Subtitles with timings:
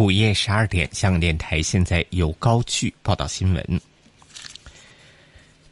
[0.00, 3.80] 午夜十二点，香港电台现在由高句报道新闻。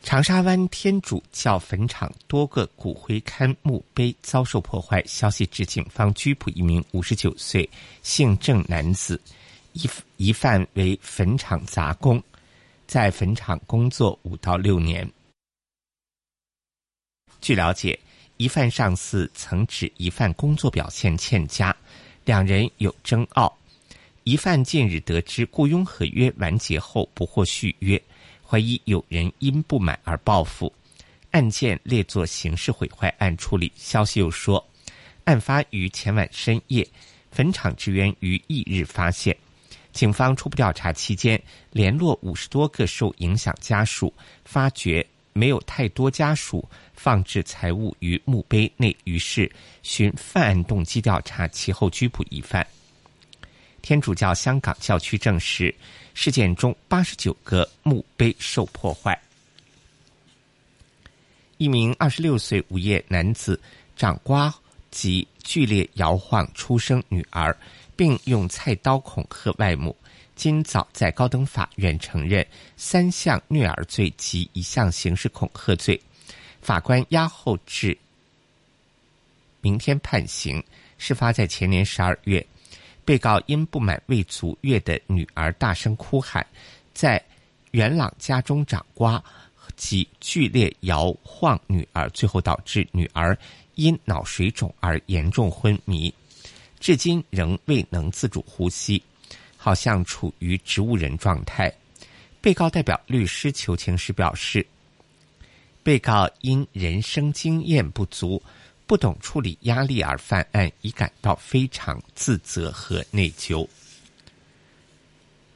[0.03, 7.67] 长沙湾天主教坟场多个骨灰龛墓碑遭受破坏，消息指警方拘捕一名五十九岁
[8.03, 9.19] 姓郑男子，
[9.73, 9.89] 疑
[10.19, 12.23] 疑犯为坟场杂工，
[12.87, 15.11] 在坟场工作五到六年。
[17.41, 17.99] 据了解，
[18.37, 21.75] 疑犯上司曾指疑犯工作表现欠佳，
[22.27, 23.51] 两人有争拗。
[24.25, 28.01] 疑犯近日得知雇佣合约完结后不获续约，
[28.47, 30.73] 怀疑有人因不满而报复，
[31.31, 33.73] 案件列作刑事毁坏案处理。
[33.75, 34.63] 消息又说，
[35.25, 36.87] 案发于前晚深夜，
[37.31, 39.35] 坟场职员于翌日发现。
[39.93, 41.41] 警方初步调查期间，
[41.73, 44.13] 联络五十多个受影响家属，
[44.45, 49.51] 发觉没有太多家属放置财物于墓碑内，于是
[49.83, 52.67] 循犯案动机调查，其后拘捕疑犯。
[53.81, 55.75] 天主教香港教区证实，
[56.15, 59.19] 事件中八十九个墓碑受破坏。
[61.57, 63.61] 一名二十六岁无业男子
[63.97, 64.53] 掌掴
[64.91, 67.57] 及剧烈摇晃出生女儿，
[67.97, 69.97] 并用菜刀恐吓外母。
[70.37, 76.01] 今早在高等法院承认三项虐儿罪及一项刑事恐吓罪，
[76.63, 77.97] 法官押后至
[79.61, 80.63] 明天判刑。
[80.97, 82.45] 事发在前年十二月。
[83.09, 86.47] 被告因不满未足月的女儿大声哭喊，
[86.93, 87.19] 在
[87.71, 89.19] 元朗家中掌掴
[89.77, 93.35] 及剧烈摇晃女儿，最后导致女儿
[93.77, 96.13] 因脑水肿而严重昏迷，
[96.81, 99.03] 至今仍未能自主呼吸，
[99.57, 101.73] 好像处于植物人状态。
[102.43, 104.67] 被告代表律师求情时表示，
[105.83, 108.43] 被告因人生经验不足。
[108.89, 113.69] 不懂处理压力而犯案，已感到非常自责和内疚。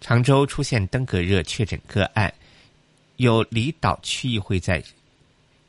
[0.03, 2.33] 常州出现登革热确诊个案，
[3.17, 4.85] 有离岛区议会在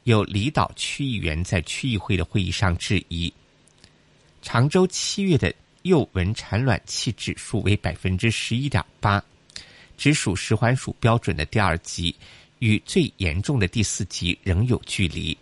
[0.03, 3.33] 有离岛区议员在区议会的会议上质疑，
[4.41, 9.23] 常州七月的幼蚊产卵器指数为百分之十一点八，
[9.97, 12.13] 只属十环署标准的第二级，
[12.59, 15.37] 与最严重的第四级仍有距离。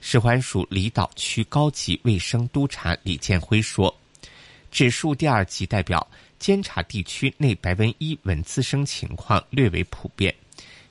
[0.00, 3.94] 使环署离岛区高级卫生督察李建辉说
[4.72, 6.06] ：“指数第二级代表
[6.38, 10.34] 监察地区内白纹伊蚊滋生情况略为普遍，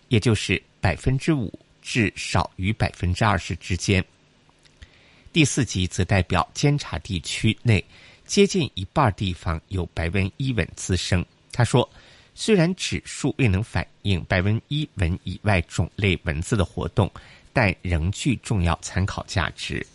[0.09, 4.03] 也就是百分之五至少于百分之二十之间。
[5.33, 7.83] 第四级则代表监察地区内
[8.25, 11.89] 接近一半地方有白纹伊蚊滋生。”他说
[12.35, 17.11] ：“虽然指数未能反映白纹伊蚊以外种类蚊子的活动。”
[17.59, 19.85] 但仍具重要参考价值。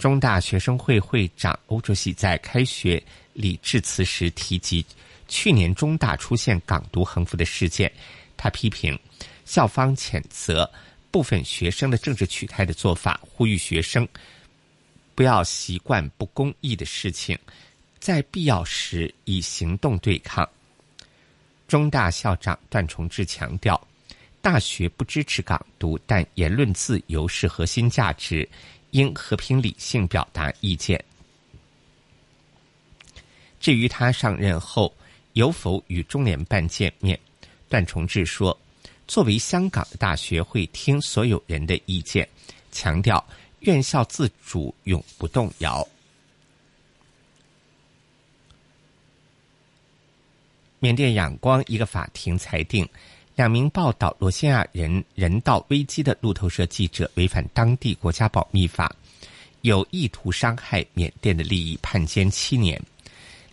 [0.00, 3.00] 中大学生会会长欧主席在开学
[3.34, 4.84] 礼致辞时提及
[5.28, 7.88] 去年中大出现港独横幅的事件，
[8.36, 8.98] 他批评
[9.44, 10.68] 校方谴责
[11.12, 14.08] 部分学生的政治取态的做法，呼吁学生
[15.14, 17.38] 不要习惯不公义的事情，
[18.00, 20.48] 在必要时以行动对抗。
[21.68, 23.80] 中大校长段崇智强调。
[24.46, 28.48] 大学不支持港独，但言论自由是核心价值，
[28.92, 31.04] 应和平理性表达意见。
[33.58, 34.94] 至于他上任后
[35.32, 37.18] 有否与中联办见面，
[37.68, 38.56] 段崇智说
[39.08, 42.28] ：“作为香港的大学，会听所有人的意见，
[42.70, 43.26] 强调
[43.58, 45.84] 院校自主永不动摇。”
[50.78, 52.88] 缅甸仰光一个法庭裁定。
[53.36, 58.90] 两名报道罗兴亚人人道危机的路透社记者违反当地国家保密法，
[59.60, 62.82] 有意图伤害缅甸的利益，判监七年。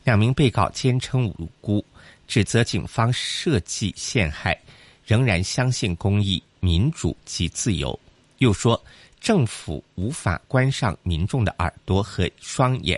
[0.06, 1.84] 两名被告坚称无辜，
[2.30, 4.58] 指责警方设计陷害，
[5.06, 8.00] 仍然相信公益、民主及自由。
[8.38, 8.82] 又说
[9.20, 12.97] 政府无法关上民众的耳朵和双眼。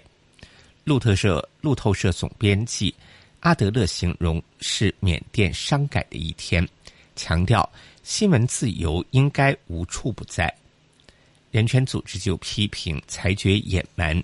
[0.84, 2.94] 路透社路透社总编辑。
[3.42, 6.68] 阿德勒形容是缅甸伤感的一天，
[7.16, 7.68] 强调
[8.04, 10.54] 新闻自由应该无处不在。
[11.52, 14.22] 人权组织就批评裁决野蛮，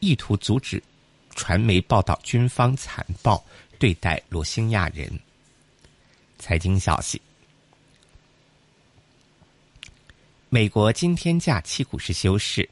[0.00, 0.82] 意图阻止
[1.34, 3.42] 传媒报道军方残暴
[3.78, 5.10] 对待罗兴亚人。
[6.38, 7.20] 财经消息：
[10.50, 12.68] 美国今天假期股市休市，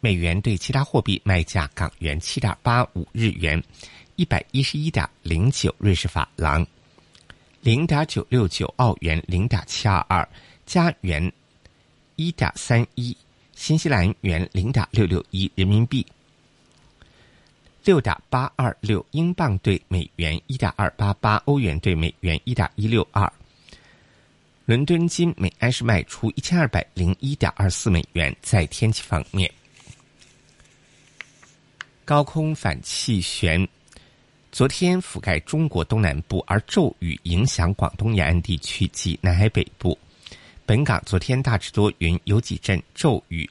[0.00, 3.62] 美元对其他货币卖价：港元七点八五日元。
[4.16, 6.64] 一百一十一点零九瑞士法郎，
[7.62, 10.28] 零点九六九澳元，零点七二二
[10.66, 11.32] 加元，
[12.16, 13.16] 一点三一
[13.54, 16.04] 新西兰元，零点六六一人民币。
[17.84, 23.32] 六点八二六英镑兑美元，一点二八八欧元兑美元，一点一六二。
[24.64, 28.34] 伦敦金每安士卖出一千二百零一点二四美元。
[28.42, 29.48] 在天气方面，
[32.04, 33.68] 高空反气旋
[34.52, 39.98] 昨天覆盖中国东南部，而骤雨影响广东沿岸地区及南海北部。
[40.66, 43.48] 本港昨天大致多云，有几阵骤雨，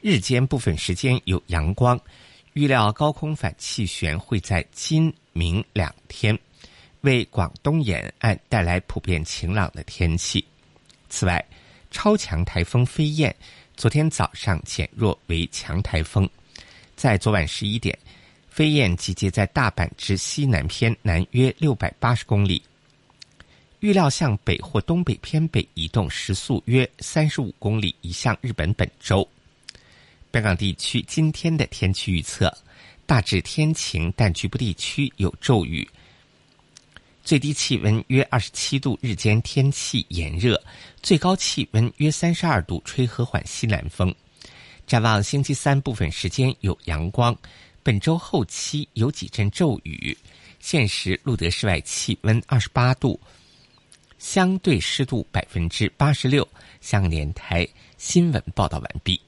[0.00, 2.00] 日间部分时间有阳光。
[2.52, 6.38] 预料高空反气旋会在今明两天
[7.00, 10.42] 为广东沿岸带来普遍晴朗的天气。
[11.08, 11.44] 此外，
[11.90, 13.34] 超强台风飞燕
[13.76, 16.30] 昨天早上减弱为强台风，
[16.94, 17.98] 在昨晚十一点，
[18.56, 22.62] 飞燕集结在大阪之西南偏南约六百八十公里。
[23.80, 29.28] 预料向北或东北偏北移动，时速约三十五公里，移向日本本州。
[30.30, 32.50] 本港地区今天的天气预测
[33.04, 35.86] 大致天晴，但局部地区有骤雨。
[37.22, 40.58] 最低气温约二十七度，日间天气炎热，
[41.02, 44.14] 最高气温约三十二度，吹和缓西南风。
[44.86, 47.36] 展望星期三部分时间有阳光，
[47.86, 50.18] 本周后期有几阵骤雨。
[50.58, 53.20] 现时录得室外气温二十八度。
[54.18, 56.46] 相对湿度百分之八十六。
[56.80, 57.64] 香港电台
[57.96, 59.20] 新闻报道完毕。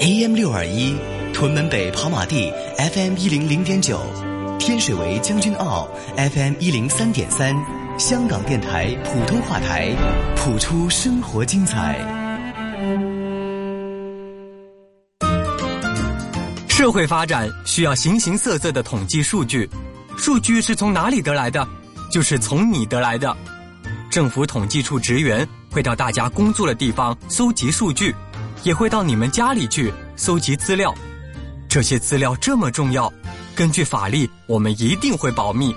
[0.00, 0.96] AM 六二一，
[1.32, 4.00] 屯门北跑马地 FM 一零零点九，
[4.58, 7.54] 天水围将军澳 FM 一零三点三，
[7.96, 9.94] 香港电台普通话台，
[10.34, 12.21] 谱出生活精彩。
[16.82, 19.70] 社会发展需要形形色色的统计数据，
[20.16, 21.64] 数据是从哪里得来的？
[22.10, 23.36] 就是从你得来的，
[24.10, 28.12] 政府统计处职员会到大家工作的地方搜集数据，
[28.64, 30.92] 也会到你们家里去搜集资料。
[31.68, 33.08] 这些资料这么重要，
[33.54, 35.72] 根据法律，我们一定会保密。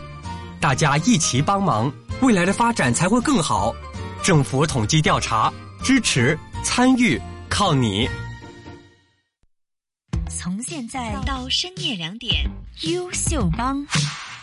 [0.60, 3.75] 大家一起帮忙，未来的发展才会更好。
[4.24, 5.54] 政府统计调查，
[5.84, 8.10] 支持参与，靠你。
[10.38, 12.50] 从现在到深夜两点，
[12.82, 13.86] 优秀帮。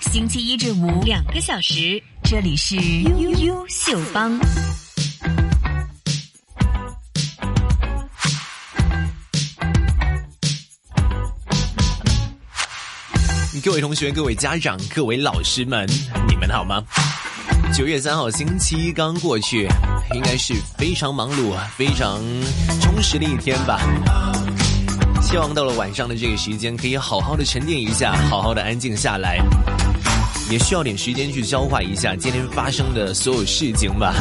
[0.01, 4.39] 星期一至五两个小时，这里是优优秀帮。
[13.63, 15.87] 各位同学、各位家长、各位老师们，
[16.27, 16.83] 你们好吗？
[17.75, 19.69] 九月三号星期一刚过去，
[20.15, 22.21] 应该是非常忙碌、非常
[22.81, 23.79] 充实的一天吧。
[25.33, 29.39] 希望到了晚上的这个时间，可以好好的沉淀一下，好好的安静下来。
[30.51, 34.15] 也需要点时间去消化一下今天发生的所有事情吧。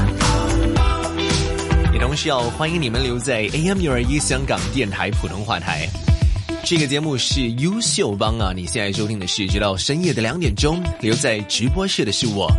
[1.92, 5.86] 也同时要欢迎你们留在 AM 六二一香港电台普通话台。
[6.63, 8.54] 这个节目是优秀帮啊！
[8.56, 12.50] 你现在收听的是直到深夜的两点钟，留在直播室的是我。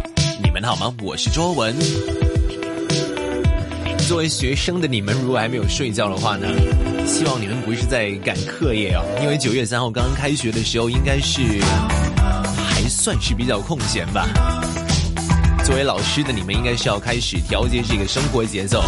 [0.45, 0.95] 你们好吗？
[1.03, 1.75] 我是卓文。
[4.07, 6.47] 作为学生的你们，如果还没有睡觉的话呢，
[7.07, 11.41] 希望你们不是在赶课业哦，因为九月三号刚刚开学的时候，应该是
[12.69, 12.83] 还。
[12.89, 14.29] 算是比较空闲吧。
[15.65, 18.85] 作为老师的你们，应该是要开始调节这个生活节奏，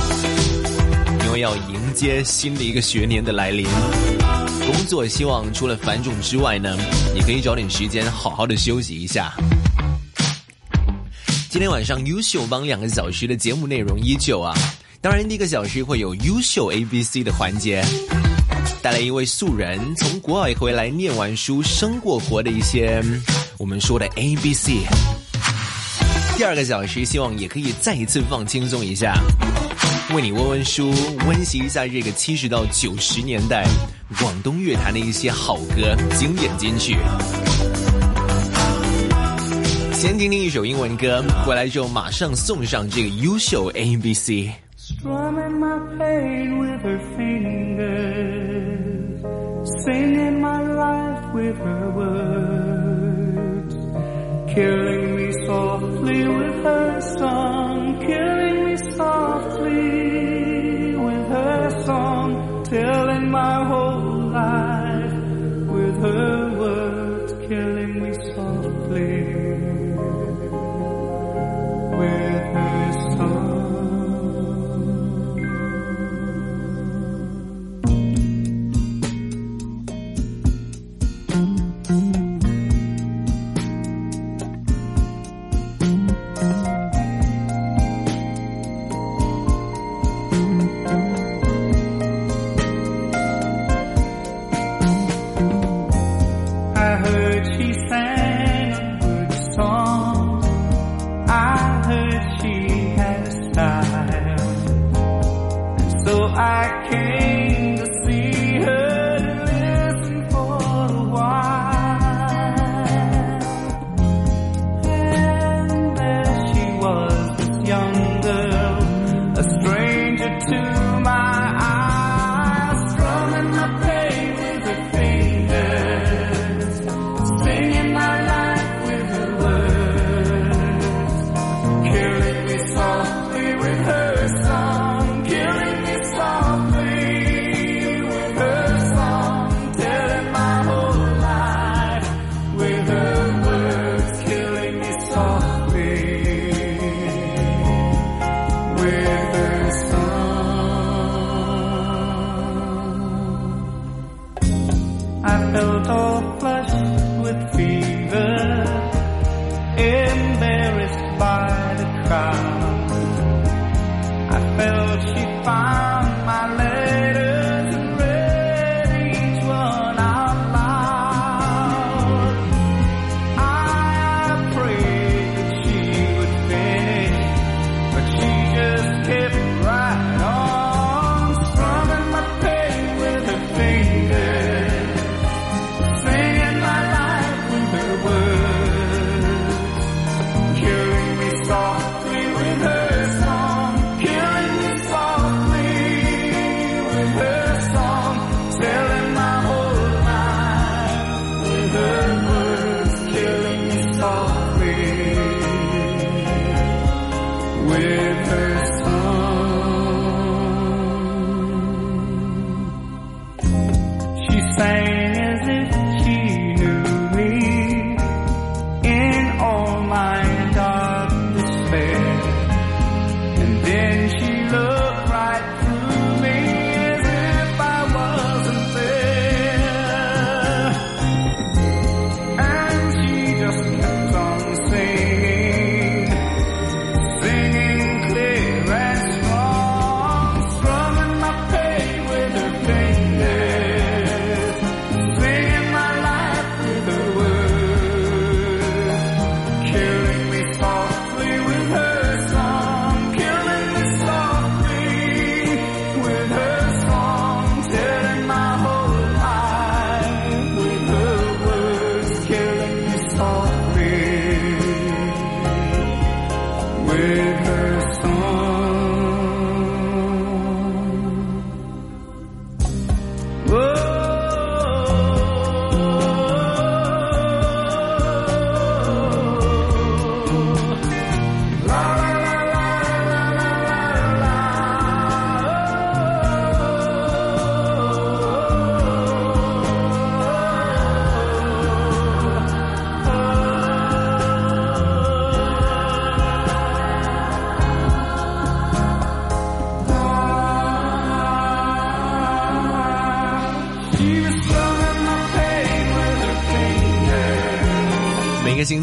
[1.25, 3.67] 因为要迎接新的一个学年的来临。
[4.67, 6.77] 工作希望除了繁重之外呢，
[7.17, 9.33] 也可以找点时间好好的休息一下。
[11.49, 14.55] 今天晚上优秀帮两个小时的节目内容依旧啊，
[15.05, 17.85] 当然第一个小时会有优秀 A B C 的环节，
[18.81, 23.05] 带来一位素人从国外回来念完书、生过活的一些。
[23.59, 24.79] 我们说的 A B C，
[26.39, 29.15] 第二个小时希望也可以再一次放轻松一下，
[30.15, 30.91] 为你温温书，
[31.27, 33.67] 温习一下这个七十到九十年代
[34.19, 36.97] 广东乐坛的一些好歌、经典金曲。
[39.93, 44.51] 先听听一首英文歌，回来之后马上送上这个优秀 A B C。
[44.87, 47.89] Strumming my pain with her fingers,
[49.83, 53.75] singing my life with her words,
[54.55, 55.04] killing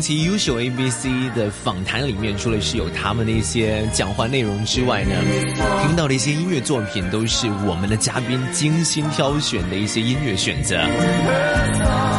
[0.01, 5.11] 期优秀 A B C 的访谈里面，除了是有他们的一些讲话内容之外呢，
[5.85, 10.77] 听到的一些音乐作品都是我们的嘉宾精心挑选的一些音乐选择。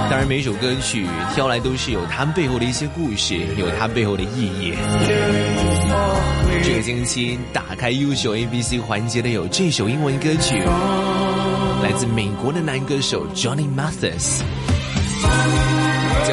[0.09, 4.75] 当然，每首歌曲挑来都是有它背后的一些故事，有它背后的意义。
[6.63, 10.59] 这个星期打开优秀 A B C 环节的有这首英文歌曲，
[11.83, 14.43] 来自美国的男歌手 Johnny Mathis。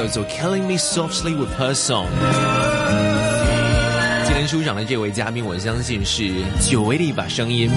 [0.09, 2.07] 叫做 Killing Me Softly with Her Song。
[4.25, 7.69] 今天出场的这位嘉宾，我相信是久违的一把声音。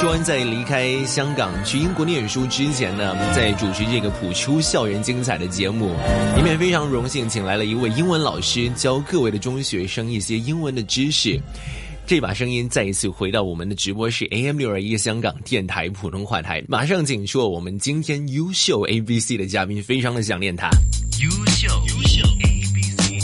[0.00, 5.94] 朱安在离开香港去英国念书之前呢，在主持这个普出校园精彩的节目，
[6.36, 11.40] 里面非常荣幸请来了一位英文老师，教各位的中学生一些英文的知识。
[12.04, 20.68] 这把声音再一次回到我们的直播室 AM 六二一香港电台普通话台，马上请出我们今天优秀 ABC 的嘉宾，非常的想念他。
[21.60, 23.14] 优秀，优秀 A B C，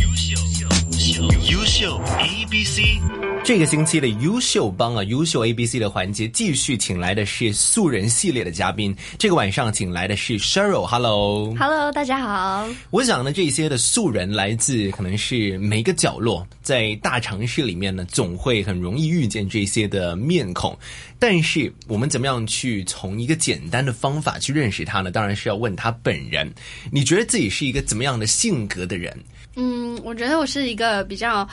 [0.00, 0.68] 优秀，优
[0.98, 3.00] 秀，优秀 A B C。
[3.44, 8.94] 这个星期的优秀帮啊，优秀 A B C 的环节继续请来的是素人系列的嘉宾。
[9.18, 11.54] 这个晚上请来的是 Cheryl，Hello。
[11.54, 12.68] Hello，大家好。
[12.90, 20.76] 我想呢，这些的素人来自可能是每个角落，在大城市里面呢，总会很容易遇见这些的面孔。
[21.18, 25.10] 但是我们怎么样去从一个简单的方法去认识他呢？
[25.10, 26.52] 当然是要问他本人。
[26.90, 29.16] 你觉得自己是一个怎么样的性格的人？
[29.56, 31.48] 嗯，我觉得我是一个比较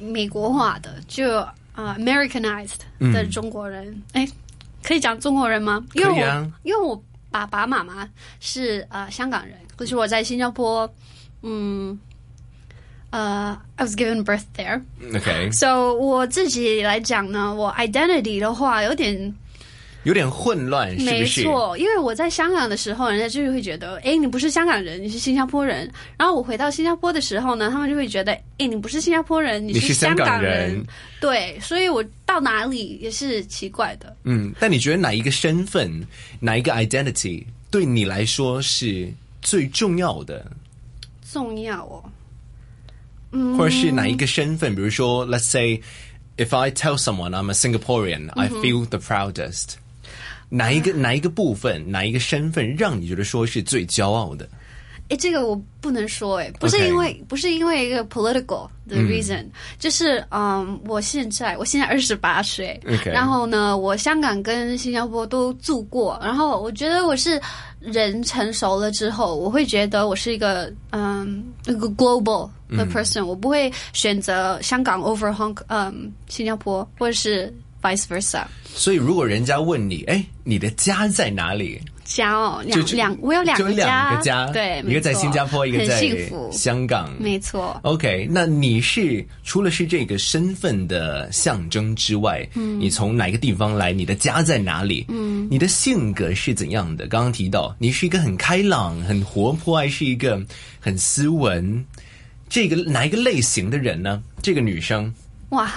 [0.00, 1.38] 美国化的，就
[1.74, 2.78] 啊 Americanized
[3.12, 4.28] 的中国人，哎、
[4.82, 5.84] 可以讲中国人吗？
[5.94, 7.00] 因为我、啊因为我
[7.30, 8.08] 爸爸妈妈
[8.40, 10.90] 是呃香港人，可是我在新加坡，
[11.42, 11.98] 嗯，
[13.10, 14.82] 呃，I was given birth there。
[15.14, 19.34] OK，So 我自己来讲呢，我 identity 的话有点
[20.08, 21.42] 有点混乱，是没不是？
[21.42, 25.92] 错，因为我在香港的时候，人家就会觉得，哎，你不是香港人，你是新加坡人。
[26.16, 30.76] 然后我回到新加坡的时候呢，他们就会觉得，哎，你不是新加坡人，你你是香香港人。
[30.76, 30.86] 人
[31.20, 34.16] 对，所以我到哪里也是奇怪的。
[34.24, 35.92] 嗯，但你觉得哪一个身份，
[36.40, 39.12] 哪一个 identity 对你来说是
[39.42, 40.50] 最重要的，
[41.30, 42.02] 重要哦，
[43.58, 44.74] 或者是哪一个身份？
[44.74, 45.82] 比如说，Let's say
[46.38, 49.74] if I tell someone I'm a Singaporean, I feel the proudest。
[50.48, 54.48] 哪一个哪一个部分，哪一个身份让你觉得说是最骄傲的？
[55.08, 59.46] 哎，这个我不能说，哎，不是因为不是因为一个 political 的 reason，、
[59.78, 67.40] 就是嗯，我现在我现在二十八岁然后呢，我香港跟新加坡都住过，然后我觉得我是
[67.80, 77.50] 人成熟了之后，我会觉得我是一个嗯一个 global 的 person，、我不会选择香港 over Hong 嗯新加坡，或者是
[77.82, 78.44] vice versa。
[78.74, 81.80] 所以，如果人家问你，哎，你的家在哪里？
[82.04, 86.00] 家哦，就就两两，我有两两个家，对，一个在新加坡，一个在，
[86.50, 87.78] 香港，没错。
[87.82, 93.92] OK，那你是除了是这个身份的象征之外，嗯，你从哪个地方来？
[93.92, 95.04] 你的家在哪里？
[95.08, 97.06] 嗯，你的性格是怎样的？
[97.08, 100.42] 刚刚提到你是一个很开朗、很活泼，还是一个
[100.80, 101.84] 很斯文？
[102.48, 104.22] 这个哪一个类型的人呢？
[104.40, 105.12] 这个女生
[105.50, 105.70] 哇，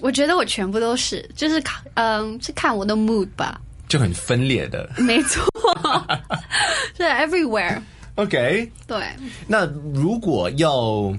[0.00, 3.60] 我觉得我全部都是，就是看，嗯，是看我的 mood 吧。
[3.88, 4.88] 就很分裂的。
[4.98, 5.44] 没错，
[6.96, 7.80] 是 everywhere。
[8.16, 9.04] OK，对，
[9.46, 11.12] 那如果要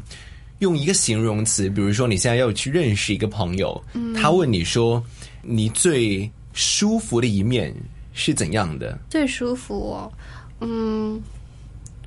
[0.60, 3.82] 用一个形容词，比如说你现在要去认识一个朋友，
[4.16, 5.04] 他问你说
[5.42, 7.74] 你最舒服的一面
[8.14, 8.98] 是怎样的？
[9.10, 10.12] 最舒服哦。
[10.60, 11.20] 嗯，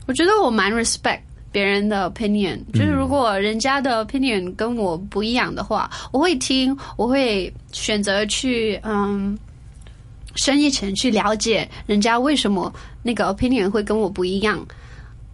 [0.06, 1.20] 我觉得我蛮 respect
[1.54, 9.38] 别人的 opinion，就是如果人家的 opinion 跟我不一样的话，我会听，我会选择去嗯。
[10.36, 14.66] 深一层去了解人家为什么那个 opinion 会跟我不一样，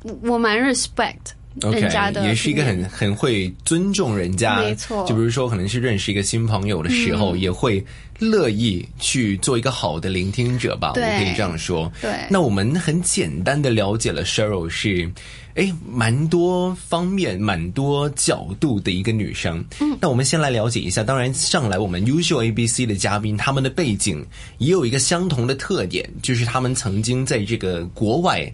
[0.02, 7.84] 我我蛮 respect 人家的 opinion，也是一个很很会尊重人家，没错嗯就比如说，可能是认识一个新朋友的时候，也会
[8.18, 11.90] 乐意去做一个好的聆听者吧，我对可以这样说。
[12.00, 15.10] 对那我们很简单的了解了 Cheryl 是，
[15.54, 19.64] 哎，蛮多方面、蛮多角度的一个女生。
[19.80, 21.02] 嗯，那我们先来了解一下。
[21.02, 24.24] 当然，上来我们优秀 ABC 的嘉宾，他们的背景
[24.58, 28.50] 也有一个相同的特点，就是他们曾经在这个国外。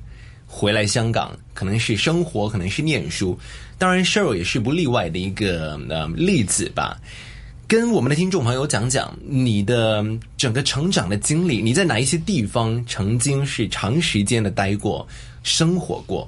[0.59, 3.39] 回来香港，可能是生活，可能是念书，
[3.77, 6.99] 当然 Sheryl 也是不例外的一个呃例子吧。
[7.69, 10.03] 跟我们的听众朋友讲讲你的
[10.39, 15.07] 整个成长的经历，你在哪一些地方曾经是长时间的待过、
[15.43, 16.27] 生活过？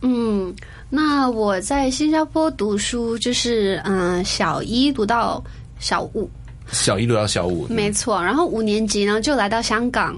[0.00, 0.52] 嗯，
[0.90, 5.40] 那我在新加坡读书，就是嗯、小一读到
[5.78, 6.28] 小五，
[6.70, 8.22] 小一读到小五，没错。
[8.22, 10.16] 然后五年级呢就来到香港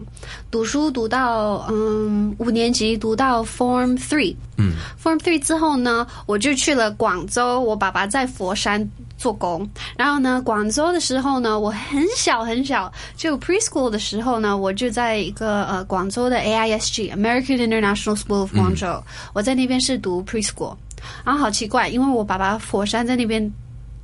[0.50, 4.34] 读书，读到嗯五年级读到 Form Three。
[4.58, 8.86] 嗯，Form Three 之后呢，我就去了广州，我爸爸在佛山
[9.16, 9.68] 做工。
[9.96, 20.76] 然后呢，广州的时候呢，我很小很小，就 preschool 的时候呢，我就在一个呃广州的 AISG American International School of 广州，我在那边是读 preschool。
[21.24, 23.50] 然后好奇怪，因为我爸爸佛山在那边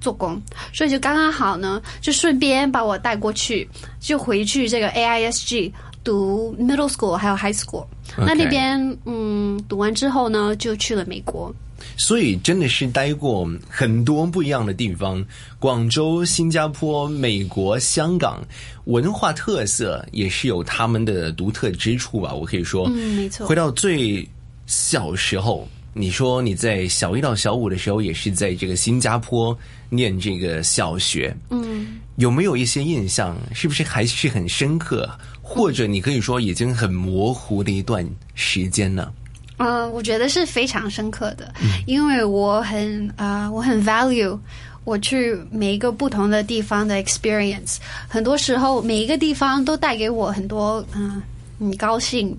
[0.07, 0.40] 做工，
[0.73, 5.73] 所以就刚刚好呢，就顺便把我带过去，就回去这个 AISG
[6.05, 7.85] 读 middle school 还有 high school。
[8.16, 11.53] 那那边嗯读完之后呢，就去了美国。
[11.99, 15.25] 所以真的是待过很多不一样的地方，
[15.59, 18.40] 广州、新加坡、美国、香港，
[18.85, 22.33] 文化特色也是有他们的独特之处吧。
[22.33, 23.57] 我可以说，嗯，没错回。
[23.57, 24.27] 到最
[24.66, 29.57] 小时候，你说你在小一到小五的时候，也是在这个新加坡
[29.89, 33.35] 念这个小学，嗯，有没有一些印象？
[33.55, 35.09] 是不是还是很深刻？
[35.41, 39.11] 或者你可以说已经很模糊的一段时间呢？
[39.57, 41.51] 呃，我觉得是非常深刻的，
[41.87, 44.39] 因为我很啊、我很 value
[44.85, 47.79] 我去每一个不同的地方的 experience。
[48.07, 51.23] 很多时候，每一个地方都带给我很多嗯、
[51.59, 52.37] 很高兴。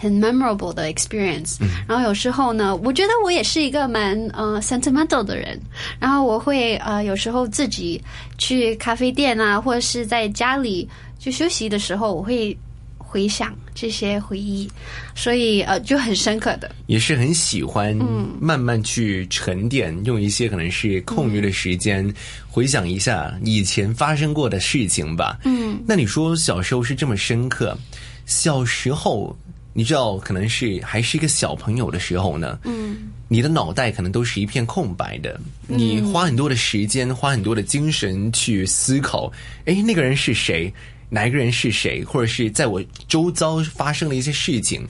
[0.00, 5.60] 很 memorable 的 experience，、然后有时候呢，我觉得我也是一个蛮呃 sentimental 的人，
[5.98, 8.02] 然后我会呃有时候自己
[8.38, 12.56] 去咖啡店啊，或者是在家里就休息的时候，我会
[12.96, 14.66] 回想这些回忆，
[15.14, 16.74] 所以呃就很深刻的。
[16.86, 17.94] 也是很喜欢，
[18.40, 22.10] 慢慢去沉淀，用一些可能是空余的时间，
[22.48, 25.38] 回想一下以前发生过的事情吧。
[25.44, 27.76] 嗯，那你说小时候是这么深刻，
[28.24, 29.36] 小时候
[29.72, 39.32] 你知道可能是还是一个小朋友的时候呢，嗯，你的脑袋可能都是一片空白的，你花很多的时间，花很多的精神去思考，
[39.66, 40.72] 诶，那个人是谁？
[41.08, 42.04] 哪一个人是谁？
[42.04, 44.86] 或者是在我周遭发生了一些事情。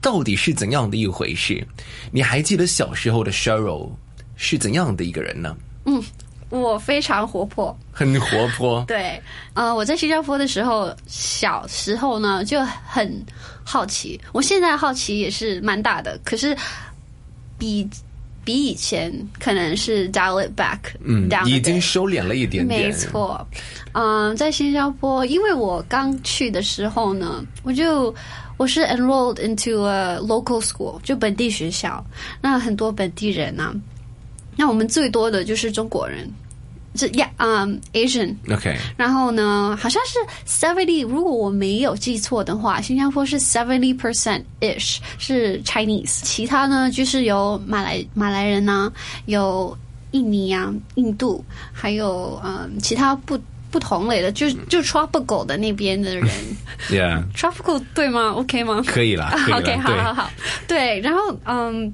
[0.00, 1.66] 到底是怎样的一回事？
[2.10, 3.90] 你还记得小时候的 Cheryl
[4.36, 5.56] 是怎样的一个人呢？
[6.50, 9.20] 我非常活泼，很活泼， 对，
[9.54, 13.24] 呃，我在新加坡的时候，小时候呢就很
[13.64, 16.56] 好奇，我现在好奇也是蛮大的，可是
[17.58, 17.88] 比
[18.44, 22.88] 比以前可能是 dial it back，嗯已经收敛了一点点。
[22.88, 23.44] 没，错，
[23.92, 28.14] 嗯、在新加坡，因为我刚去的时候呢，我就
[28.58, 32.04] 我是 enrolled into a local school，就本地学校，
[32.40, 33.74] 那很多本地人啊，
[34.56, 36.28] 那我们最多的就是中国人，
[36.94, 48.92] 这呀，嗯、Asian，OK，然后呢，好像是 seventy，如果我没有记错的话，新加坡是 seventy percent ish 是 Chinese，其他呢就是有马来马来人呐、
[49.26, 49.76] 有
[50.12, 53.36] 印尼啊、印度，还有嗯其他不
[53.72, 56.28] 不同类的，就就 tropical 的那边的人。
[56.90, 58.84] Yeah，，tropical 对吗？OK 吗？
[58.86, 60.00] 可以啦，可以啦 OK，好对。
[60.00, 60.30] 好好，
[60.68, 61.92] 对，然后嗯，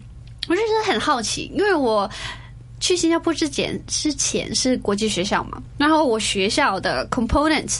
[0.49, 2.11] 我就觉得很好奇，因为我
[2.81, 7.79] 去新加坡之前之前是国际学校嘛，然后我学校的 components。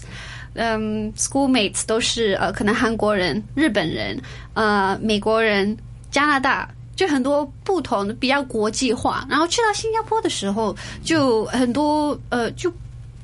[0.55, 4.21] 嗯，schoolmates 都是呃，可能韩国人、日本人、
[4.53, 5.77] 呃，美国人、
[6.11, 9.25] 加拿大，就很多不同的比较国际化。
[9.31, 12.71] 然后去到新加坡的时候，就很多呃，就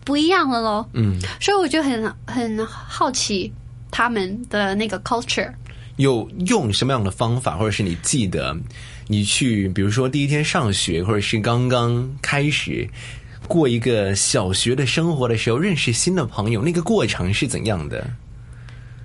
[0.04, 0.88] 不一样了咯。
[0.92, 3.52] 嗯，所以我就很很好奇
[3.90, 5.52] 他们的那个 culture。
[5.96, 8.56] 有用什么样的方法，或者是你记得
[9.08, 12.88] 你去，比如说第一天上学，或者是刚刚开始
[13.46, 18.04] 过一个小学的生活的时候，认识新的朋友，那个过程是怎样的？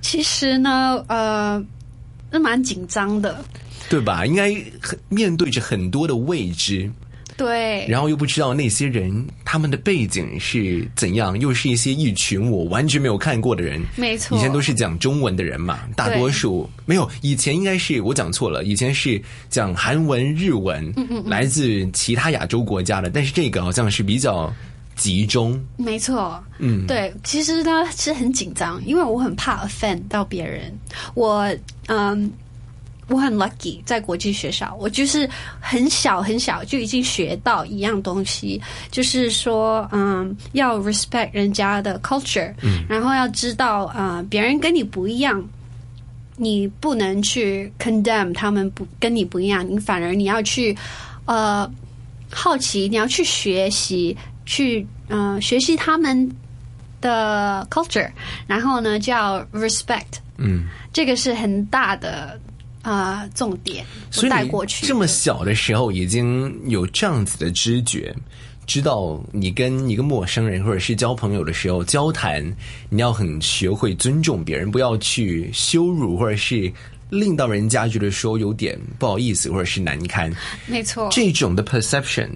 [0.01, 1.63] 其实呢，呃，
[2.31, 3.45] 那蛮紧张的，
[3.89, 4.25] 对吧？
[4.25, 6.89] 应该很面对着很多的未知，
[7.41, 13.81] 对，然后又不知道那些人他们的背景是怎样，又是一些一群我完全没有看过的人。
[13.95, 17.09] 没错，以前都是讲中文的人嘛，大多数没有。
[17.21, 20.93] 以前应该是我讲错了，以前是讲韩文、日文，
[21.25, 24.53] 来自其他亚洲国家的，但是这个好像是比较
[24.95, 25.59] 集中。
[25.77, 30.71] 没错，嗯，对，其实呢是很紧张，因为我很怕 offend 到别人。
[31.15, 31.51] 我
[31.87, 32.31] 嗯，
[33.11, 45.43] 我很 lucky 在国际学校，我就是很小很小就已经学到一样东西，就是说嗯，要 respect 人家的 culture，嗯，然后要知道啊、呃别人跟你不一样。
[46.37, 50.75] 你不能去 condemn 他们不跟你不一样，你反而你要去
[51.25, 51.69] 呃
[52.31, 56.27] 好奇，你要去学习，去呃学习他们
[56.99, 58.09] 的 culture，
[58.47, 62.39] 然后呢叫 respect，嗯，这个是很大的
[62.81, 68.13] 啊、呃重点，所以你带过去这么小的时候已经有这样子的知觉，
[68.65, 72.43] 知道你跟一个陌生人或者是交朋友的时候交谈，
[72.89, 76.71] 你要很学会尊重别人，不要去羞辱或者是
[77.09, 80.33] 令到人家觉得说有点不好意思或者是难堪。
[80.65, 82.29] 没错，这种的 perception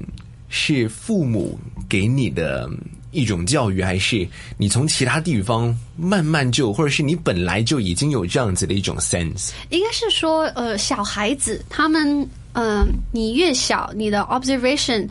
[0.50, 2.70] 是父母给你的
[3.16, 9.52] 一种教育，还是你从其他地方慢慢就，或者是你本来就已经有这样子的一种 sense？
[9.70, 15.08] 应该是说，呃，小孩子他们，嗯、你越小，你的 observation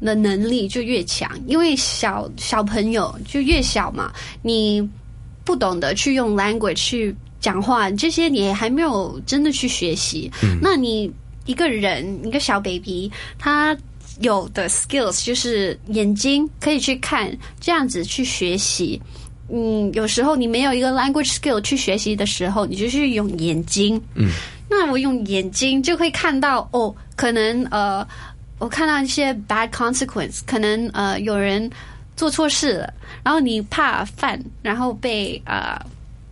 [0.00, 4.12] 的能力就越强，因为小小朋友就越小嘛，
[4.42, 4.86] 你
[5.44, 10.30] 不懂得去用 language 去讲话，这些你还没有真的去学习。
[10.60, 11.10] 那你
[11.46, 13.76] 一个人，一个小 baby，他
[14.20, 19.00] 有的 skills 就是眼睛可以去看，这样子去学习。
[19.50, 24.00] 嗯，有时候你没有一个 language skill 去学习的时候，你就去用眼睛。
[24.14, 24.30] 嗯，
[24.70, 28.06] 那我用眼睛就会看到哦，可能呃，
[28.58, 31.70] 我看到一些 bad consequence，可能呃有人
[32.16, 35.78] 做错事了，然后你怕犯，然后被呃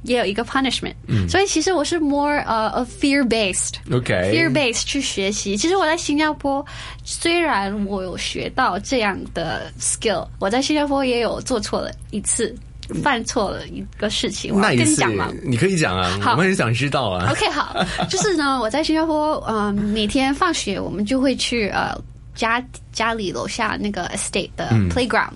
[0.02, 0.94] 也有一个 punishment。
[1.06, 3.74] 嗯，所以其实我是 more 呃 of fear based。
[3.90, 5.56] OK，fear based 去学习。
[5.56, 6.64] 其实我在新加坡，
[7.04, 12.54] 虽然我有学到这样的 skill，我在新加坡也有做错了一次，
[13.02, 14.54] 犯错了一个事情。
[14.54, 15.30] 我跟你讲嘛。
[15.42, 17.30] 你可以讲啊，我们很想知道啊。
[17.30, 17.76] OK，好，
[18.10, 21.96] 就是呢，我在新加坡，呃，每天放学我们就会去呃
[22.34, 22.62] 家
[22.92, 25.32] 家里楼下那个 estate 的 playground，、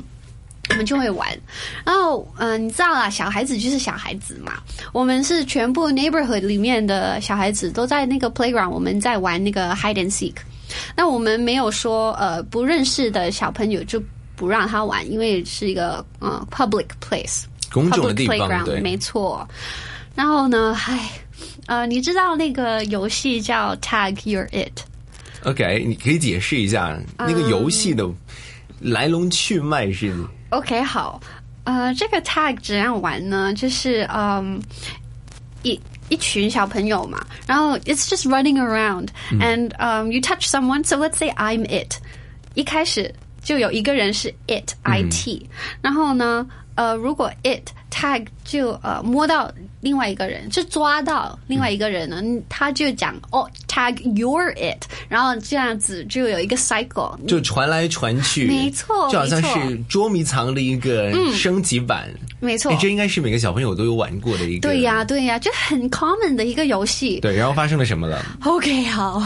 [0.70, 1.28] 我们就会玩。
[1.84, 4.54] 然后，嗯、你知道啦，小孩子就是小孩子嘛。
[4.92, 10.34] 我们是全部 neighborhood 里面的小孩子都在那个 playground，我们在玩那个 hide and seek。
[10.96, 14.02] 那我们没有说呃不认识的小朋友就
[14.34, 17.44] 不让他玩，因为是一个呃 public place。
[17.70, 19.46] 公众的地方，playground，对，没错。
[20.14, 21.10] 然后呢，唉，
[21.66, 28.08] 呃，你知道那个游戏叫 Tag Your It？OK，你可以解释一下那个游戏的
[28.80, 30.12] 来龙去脉是？
[30.49, 31.19] OK，好，
[31.63, 33.53] 呃，这个 tag 怎样玩呢？
[33.53, 34.61] 就是嗯，
[35.63, 40.83] 一一群小朋友嘛，然后 it's just running around、and um you touch someone.
[40.83, 41.95] So let's say I'm it，
[42.53, 45.43] 一开始就有一个人是 it it，、
[45.81, 62.08] 然后呢，呃，如果 it tag 就呃摸到 另外一个人，就抓到另外一个人呢，他就讲哦 tag your it，然后这样子就有一个 cycle，就传来传去，没错就好像是捉迷藏的一个升级版。
[62.40, 64.68] 没错哎，这应该是每个小朋友都有玩过的一个。
[64.68, 67.18] 对呀、对呀、就很 common 的一个游戏。
[67.20, 69.22] 对，然后发生了什么了？OK，好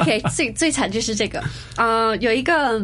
[0.00, 1.42] ，OK，最最惨就是这个，
[1.76, 2.80] 呃，有一个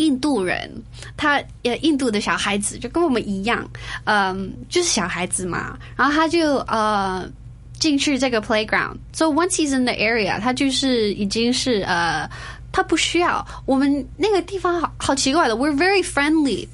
[0.00, 0.70] 印度人，
[1.16, 3.68] 他呃，印度的小孩子就跟我们一样，
[4.04, 7.28] 嗯、就是小孩子嘛，然后他就呃
[7.78, 8.96] 进去这个 playground。
[9.12, 12.28] So once he's in the area，他就是已经是呃，
[12.72, 16.66] 他不需要我们那个地方好好奇怪的，We're very friendly，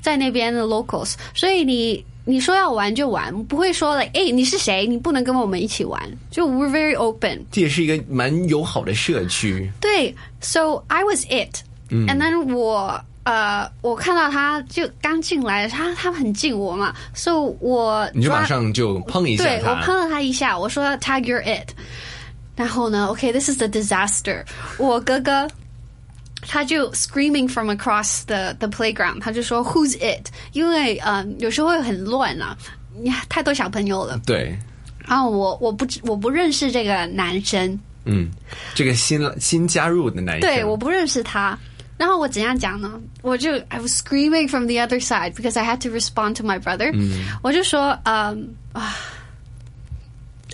[0.00, 2.04] 在那边的 locals，所以你。
[2.26, 4.86] 你说要玩就玩，不会说 like，哎、你是谁？
[4.86, 6.00] 你不能跟我们一起玩。
[6.30, 7.44] 就 we're very open。
[7.50, 9.68] 这也是一个蛮友好的社区。
[9.80, 11.24] 对，so I was
[11.90, 21.68] it，and、then 我呃，我看到他就刚进来，他他很近我嘛，so 我你就抓马上就碰一下对我，碰了他一下，我说 tag your it，
[22.56, 24.44] 然后呢，OK，this、is the disaster，
[24.78, 25.48] 我哥哥。
[26.48, 30.28] 他就 screaming from across the the playground，他就说 Who's it？
[30.54, 32.56] 因为嗯，有时候会很乱啊，
[32.98, 34.18] 你太多小朋友了。
[34.24, 34.58] 对，
[35.06, 38.30] 然后我我不知我不认识这个男生，嗯，
[38.74, 41.56] 这个新新加入的男生，对，我不认识他。
[41.99, 42.99] 然后我怎样讲呢？
[43.21, 46.93] 我就 I was screaming from the other side because I had to respond to my brother、
[47.41, 48.95] 我就说，嗯啊。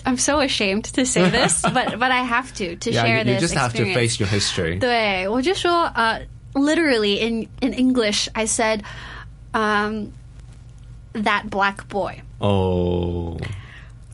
[0.04, 3.34] I'm so ashamed to say this, but but I have to to Yeah, share you,
[3.34, 3.94] you this just have to experience.
[3.94, 4.78] face your history.
[4.80, 6.20] 对，我就说呃、
[6.54, 8.80] literally in in English, I said,
[9.52, 10.08] um,
[11.12, 12.14] that black boy.
[12.38, 13.36] 哦，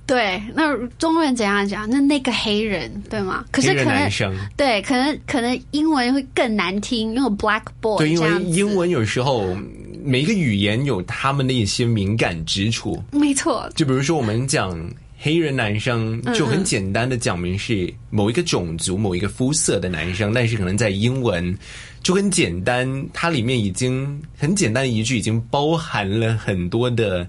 [0.05, 1.89] 对，那中文怎样讲？
[1.89, 3.45] 那那个黑人，对吗？
[3.51, 4.09] 可是可能
[4.57, 9.55] 对，可能可能英文会更难听，因为 black boy 对，因为英文有时候
[10.03, 14.77] 每一个语言有他们的一些敏感之处，没错，就比如说我们讲
[15.17, 21.57] 黑人男生，就很简单的讲明是某一个种族、某一个肤色的男生，但是可能在英文
[22.03, 27.25] 就很简单，它里面已经很简单的一句已经包含了很多的。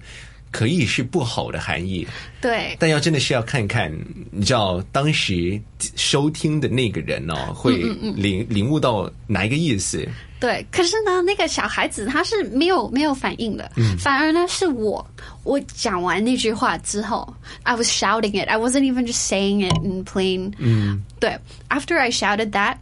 [0.54, 2.06] 可以是不好的含义，
[2.40, 3.92] 对但要真的是要看看，
[4.30, 5.60] 你知道当时
[5.96, 7.78] 收听的那个人哦，会
[8.14, 10.08] 领领悟到哪一个意思。
[10.38, 10.64] 对。
[10.70, 15.04] 可是呢，那个小孩子他是没有没有反应的，反而呢是我，
[15.42, 18.48] 我讲完那句话之后，I was shouting it.
[18.48, 20.52] I wasn't even just saying it in plain.
[20.58, 21.36] 嗯，对。
[21.68, 22.76] After I shouted that，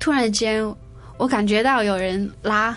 [0.00, 0.74] 突然间
[1.16, 2.76] 我感觉到有人拉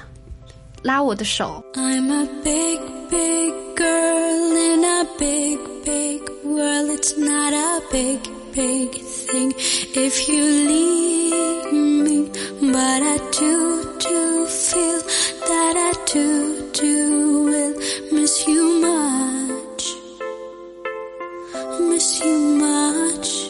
[0.85, 6.91] 拉我的手， I'm a big, big girl in a big, big world.
[6.91, 8.21] It's not a big,
[8.55, 9.53] big thing
[9.95, 12.31] if you leave me.
[12.73, 15.03] But I do, do feel
[15.49, 17.75] that I do, do will
[18.13, 19.95] miss you much.
[21.81, 23.44] Miss you much.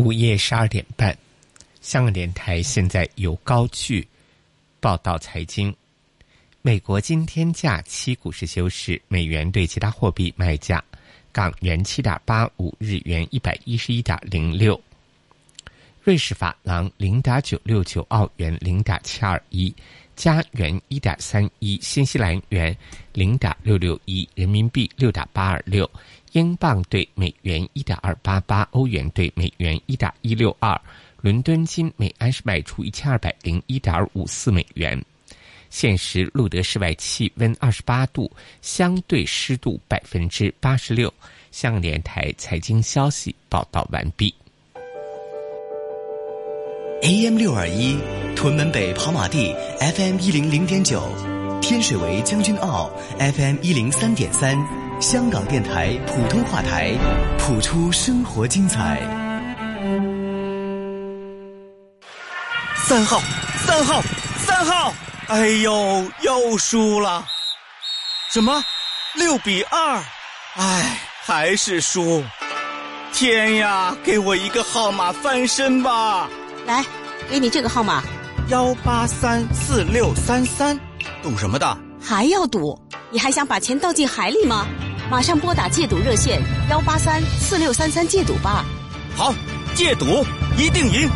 [0.00, 1.14] 午夜十二点半，
[1.82, 4.08] 香港电台现在由高句
[4.80, 5.74] 报道财经。
[6.62, 10.82] 美国今天假期股市休市，美元对其他货币卖价：
[11.32, 14.80] 港元七点八五，日元一百一十一点零六，
[16.02, 19.74] 瑞士法郎零点九六九，澳元零点七二一，
[20.16, 22.74] 加元一点三一，新西兰元
[23.12, 25.88] 零点六六一，人民币六点八二六，
[26.32, 30.80] 英镑对美元一点二八八，欧元对美元一点一六二，
[31.20, 35.02] 伦敦金每安士卖出一千二百零一点五四美元。
[35.70, 38.30] 现时录得室外气温二十八度，
[38.62, 41.12] 相对湿度百分之八十六。
[41.50, 44.34] 香港电台财经消息报道完毕。
[47.02, 47.96] AM 六二一，
[48.36, 51.02] 屯门北跑马地 FM 一零零点九，
[51.60, 54.56] 天水围将军澳 FM 一零三点三，
[55.00, 56.92] 香港电台普通话台，
[57.38, 59.00] 谱出生活精彩。
[62.84, 63.22] 三号，
[63.66, 64.02] 三号，
[64.36, 64.92] 三号！
[65.28, 67.24] 哎呦，又输了！
[68.30, 68.62] 什么？
[69.14, 70.02] 六比二？
[70.56, 72.22] 哎，还是输！
[73.10, 76.28] 天呀，给我一个号码翻身吧！
[76.66, 76.84] 来，
[77.30, 78.02] 给你这个号码，
[78.48, 80.78] 幺八三四六三三，
[81.22, 81.78] 赌什么的？
[82.02, 82.78] 还要赌？
[83.10, 84.66] 你还想把钱倒进海里吗？
[85.10, 88.64] 马上拨打戒赌热线幺八三四六三三戒赌吧。
[89.16, 89.34] 好，
[89.74, 90.24] 戒赌
[90.56, 91.10] 一定赢！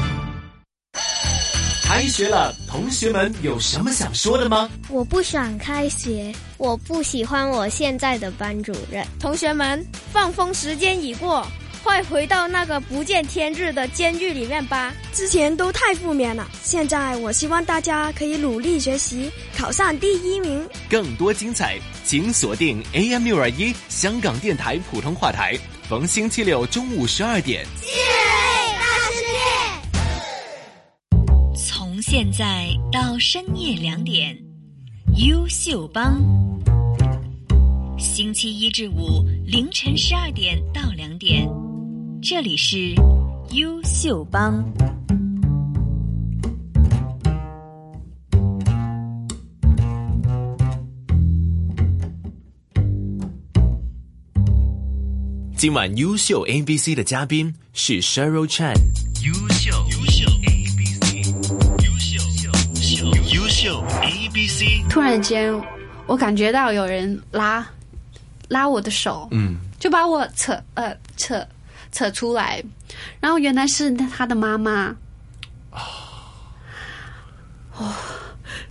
[1.85, 4.69] 开学了，同学们有什么想说的吗？
[4.89, 9.07] 我不想开学，我不喜欢我现在的班主任。
[9.21, 11.47] 同学们，放风时间已过，
[11.85, 14.95] 快回到那个不见天日的监狱里面吧。
[15.13, 20.67] 之前都太负面了，现在我希望大家可以努力学习，考上第一名。
[20.89, 27.67] 更多精彩，请锁定 AM 六二一香港电台普通话台，逢星期六中午十二点。
[31.55, 34.35] 从现在到深夜两点，
[35.19, 36.19] 优秀帮。
[37.99, 41.47] 星期一至五凌晨十二点到两点，
[42.27, 42.95] 这里是
[43.51, 44.65] 优秀帮。
[55.55, 58.73] 今晚优秀 ABC 的嘉宾是 Cheryl Chan。
[59.23, 61.31] 优秀优秀 A B C，
[61.85, 64.83] 优秀优秀优秀 A B C。
[64.89, 65.55] 突然间，
[66.07, 67.69] 我感觉到有人拉
[68.49, 71.47] 拉我的手，嗯，就把我扯呃扯
[71.95, 72.63] 扯出来，
[73.21, 74.95] 然后原来是他的妈妈。
[77.77, 77.93] 哦，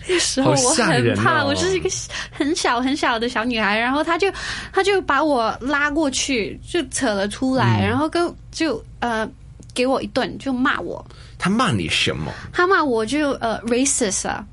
[0.07, 1.89] 那时候我很怕，哦我是一个
[2.31, 4.31] 很小很小的小女孩，然后他就
[4.71, 9.27] 他就把我拉过去，就扯了出来，嗯然后跟就呃
[9.73, 11.05] 给我一顿，就骂我，
[11.37, 14.45] 他骂你什么他骂我就呃 racist 啊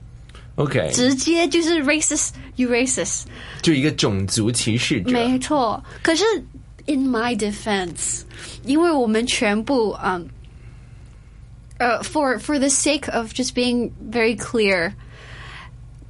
[0.56, 3.22] ，？OK，直接就是 racist，you racist。
[3.62, 5.12] 就一个种族歧视者。
[5.12, 6.24] 没错，可是
[6.87, 8.22] in my defense，
[8.64, 10.29] 因为我们全部嗯，
[11.79, 14.92] 呃、f o r for the sake of just being very clear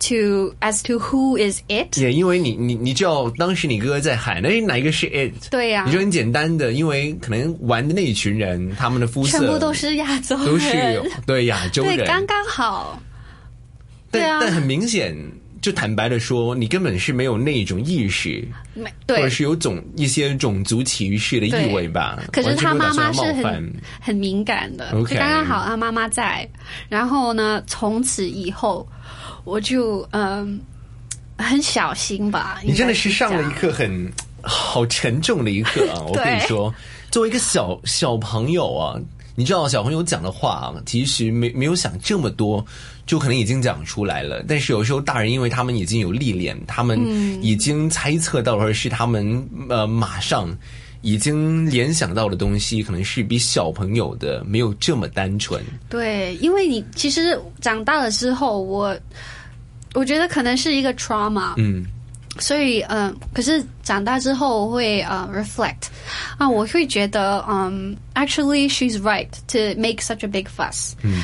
[0.01, 5.51] to as to who is it，也因为你你你知道当时你哥哥在喊，哎，哪一个是 it？
[5.51, 5.85] 对呀。
[5.87, 13.01] 你就很简单的，因为可能玩的那一群人，他们的肤色全部都是亚洲人，都是对亚洲人，对，刚刚好。
[14.11, 14.39] 但对啊。
[14.41, 15.15] 但很明显，
[15.61, 22.19] 就坦白的说，你根本是没有那种意识，没或者对，是有种一些种族歧视的意味吧。
[22.33, 26.49] 可是他妈妈是很很敏感的刚刚好他妈妈在，
[26.89, 28.89] 然后呢，从此以后
[29.45, 30.59] 我就嗯、
[31.37, 32.61] 很小心吧。
[32.65, 34.11] 你真的是上了一课很
[34.43, 36.01] 好沉重的一课啊！
[36.09, 36.75] 我跟你说，
[37.11, 38.97] 作为一个小小朋友啊，
[39.41, 42.63] 你知道小朋友讲的话啊，其实没没有想这么多，
[43.07, 44.45] 就可能已经讲出来了。
[44.47, 50.55] 但是有时候大人因为他们已经有历练，他们嗯已经猜测到，或者是他们呃马上。
[51.03, 55.65] 已经联想到的东西，可能是比小朋友的没有这么单纯。
[55.89, 58.95] 对，因为你其实长大了之后，我
[59.95, 61.87] 我觉得可能是一个 trauma，嗯，
[62.40, 65.88] 所以嗯、呃可是长大之后我会呃 reflect
[66.38, 71.22] 啊，我会觉得嗯、actually she's right to make such a big fuss，嗯，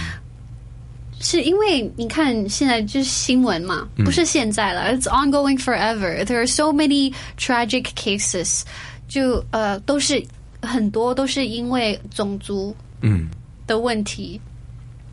[1.19, 6.23] 是因为你看现在就是新闻嘛，嗯不是现在了、i t s ongoing forever.
[6.23, 8.61] There are so many tragic cases，
[9.07, 10.23] 就呃都是
[10.61, 13.29] 很多都是因为种族嗯，
[13.67, 14.39] 的问题。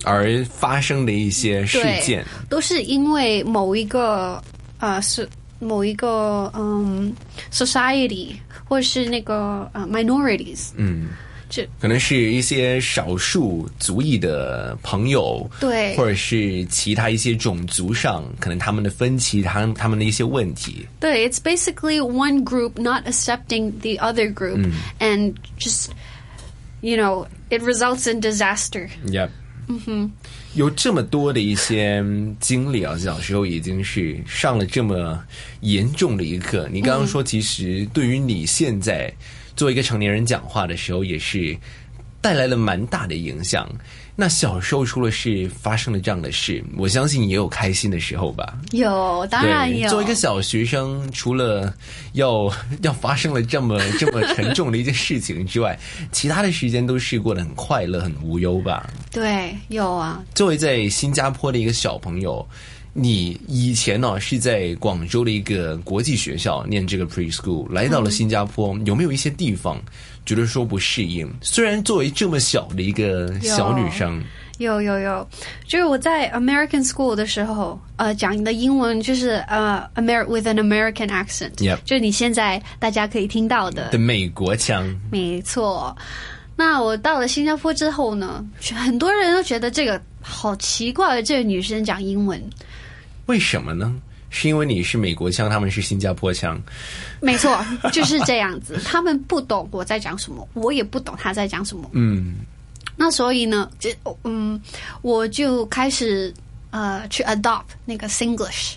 [0.05, 4.41] 而发生的一些事对件，都是因为某一个
[4.79, 5.29] 呃是
[5.63, 7.13] 某一个嗯
[7.53, 11.09] society 或是那个呃 minorities，嗯，
[11.49, 20.87] 就可能是一些少数族裔的朋友，对或者是其他一些种族上可能他们的分歧，他他们的一些问题。
[21.01, 25.89] 对，it's basically one group not accepting the other group and just
[26.83, 28.89] you know it results in disaster.
[29.07, 29.31] Yep，
[29.69, 30.13] 嗯哼，
[30.56, 32.04] 有这么多的一些
[32.40, 35.20] 经历啊，小时候已经是上了这么
[35.62, 36.70] 严重的一课。
[36.72, 39.12] 你刚刚说，其实对于你现在
[39.56, 41.58] 作为一个成年人讲话的时候，也是
[42.22, 43.68] 带来了蛮大的影响。
[44.16, 48.54] 那小时候除了是发生了这样的事，我相信也有开心的时候吧？
[48.72, 49.90] 有，当然有。
[49.90, 51.74] 作为一个小学生，除了
[52.14, 52.52] 要
[52.84, 55.78] 要发生了这么 这么沉重的一件事情之外，
[56.12, 58.88] 其他的时间都是过得很快乐、很无忧吧？
[59.12, 60.24] 对，有啊。
[60.36, 62.48] 作为在新加坡的一个小朋友，
[62.96, 69.82] 你以前呢、是在广州的一个国际学校念这个 preschool，来到了新加坡，有没有一些地方
[70.28, 71.28] 觉得说不适应？
[71.42, 74.24] 虽然作为这么小的一个小女生，
[74.60, 75.28] 有有有，
[75.66, 81.50] 就是我在 American school 的时候，呃，讲的英文就是呃，Amer with an American accent，、
[81.84, 85.98] 就是你现在大家可以听到的的美国腔，没错。
[86.56, 92.40] 那我到了新加坡之后呢，很多人都觉得这个好奇怪，这个女生讲英文。
[93.28, 93.94] 为什么呢？
[94.36, 96.60] 是因为你是美国腔，他们是新加坡腔。
[97.22, 98.82] 没错，就是这样子。
[98.84, 101.88] 他们不懂我在讲什么，我也不懂他在讲什么。
[101.94, 102.38] 嗯，
[102.96, 103.92] 那所以呢，就
[104.24, 104.60] 嗯，
[105.04, 106.34] 我就开始
[106.72, 108.74] 呃去 adopt 那个 Singlish。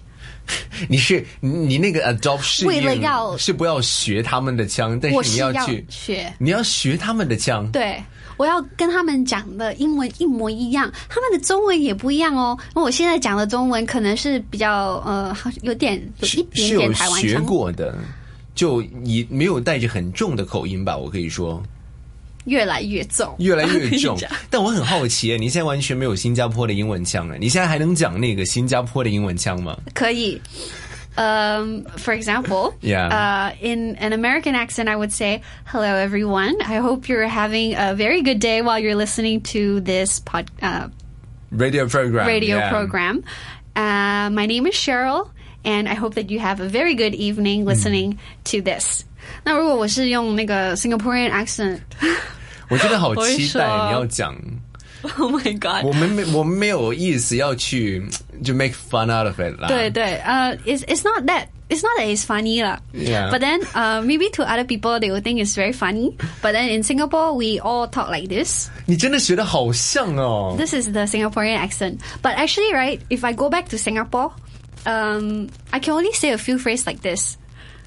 [0.89, 7.69] 你是你你那个 adopt 适应为了要是不要学他们的腔，但是是你要去学，你要学他们的腔。
[7.73, 8.01] 对，
[8.37, 12.59] 我要跟他们讲的英文一模一样，他们的中文也不一样哦。
[12.75, 17.97] 那我现在讲的中文可能是比较呃，有点有一点点台湾学，过的，
[18.55, 20.97] 就你没有带着很重的口音吧？
[20.97, 21.63] 我可以说
[22.45, 24.17] 越来越重，越来越重。
[24.49, 27.37] 但我很好奇，你现在完全没有新加坡的英文腔了！
[27.39, 29.77] 你现在还能讲那个新加坡的英文腔吗？
[29.95, 30.41] 可以。
[31.18, 33.08] Um, for example, Yeah.
[33.08, 36.56] uh, in an American accent, I would say, "Hello, everyone.
[36.62, 40.88] I hope you're having a very good day while you're listening to this pod, uh,
[41.52, 42.70] Radio program, radio yeah.
[42.70, 43.24] program.
[43.76, 45.30] Uh, my name is Cheryl,
[45.66, 49.04] and I hope that you have a very good evening listening to this."
[49.44, 51.80] 那如果我是用那个 Singaporean accent，
[52.70, 54.36] 我真的好我会期待说你要讲。
[55.18, 55.84] Oh my god！
[55.84, 58.04] 我们没我们没有意思要去
[58.44, 59.68] 就 make fun out of it 啦。
[59.68, 62.80] 对对，呃、i t s it's not that it's not that it's funny 啦。
[62.94, 63.32] Yeah.
[63.32, 66.16] But then, uh, maybe to other people they will think it's very funny.
[66.44, 68.70] But then in Singapore, we all talk like this.
[68.86, 70.56] 你真的学的好像哦。
[70.58, 71.98] This is the Singaporean accent.
[72.22, 74.32] But actually, right, if I go back to Singapore,
[74.86, 77.38] um, I can only say a few phrases like this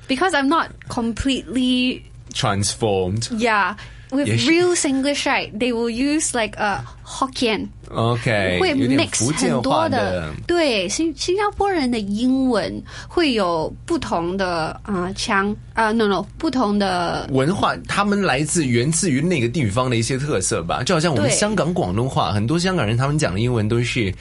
[0.08, 3.28] because I'm not completely transformed.
[3.38, 3.76] yeah.
[4.11, 5.51] With real Singlish, right?
[5.53, 7.67] They will use like a Hokkien.
[7.89, 24.11] OK，会 mix 很多话的，对新新加坡人的英文会有不同的啊、呃腔啊、n o no 不同的文化，他们来自源自于那个地方的一些特色吧，就好像我们对香港广东话，很多香港人他们讲的英文都是。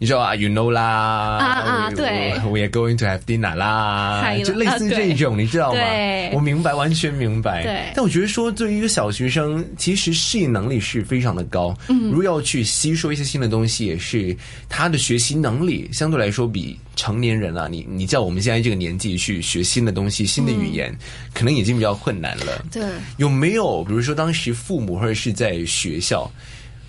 [0.00, 6.30] 你知道啊，you know 啦，啊啊对 we are going to have dinner 啦就类似这种，你知道吗对？
[6.32, 7.64] 我明白，完全明白。
[7.64, 11.76] 对但我觉得说，对于一个小学生，其实适应能力是非常的高。
[11.88, 14.36] 嗯如果要去吸收一些新的东西，也是
[14.68, 20.96] 他的学习能力相对来说比成年人啊，你你叫我们现在这个年纪去学新的东西、新的语言，
[21.34, 22.64] 可能已经比较困难了。
[22.70, 22.82] 对
[23.16, 26.30] 有没有比如说当时父母或者是在学校，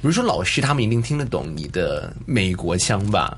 [0.02, 3.38] 比如说老师他们一定听得懂你的美国腔吧？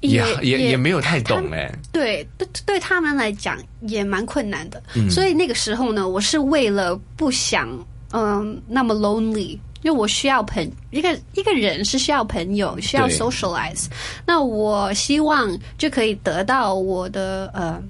[0.00, 7.68] 也也也没有太懂哎、对对对他们来讲也蛮困难的，嗯所以那个时候呢，我是为了不想
[8.12, 9.58] 嗯那么 lonely。
[9.82, 13.86] 因为我需要朋一个一个人是需要朋友，需要 socialize。
[14.26, 17.82] 那我希望就可以得到我的呃，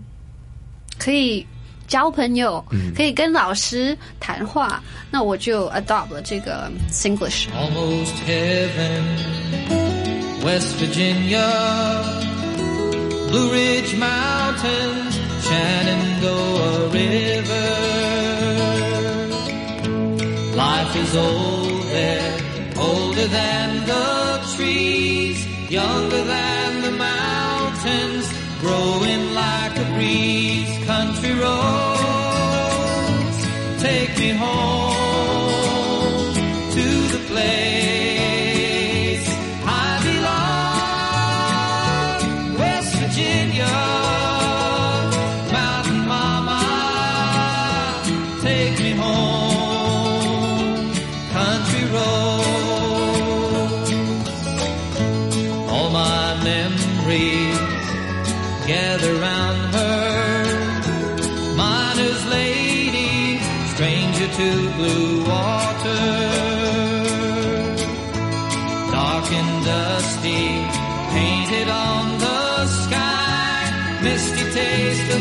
[1.00, 1.44] 可以
[1.90, 4.80] 交朋友，嗯可以跟老师谈话。
[5.10, 7.48] 那我就 adopt 了这个 Singlish。
[7.50, 9.02] Almost heaven,
[10.44, 11.50] West Virginia,
[13.28, 17.68] Blue Ridge Mountains, Shenandoah River.
[20.54, 22.38] Life is old there,
[22.78, 26.59] older than the trees, younger than
[30.00, 30.72] breeze.
[30.86, 33.38] Country roads,
[33.82, 34.79] take me home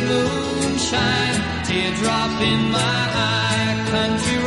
[0.09, 3.01] moonshine, teardrop in my
[3.31, 3.85] eye.
[3.91, 4.38] Country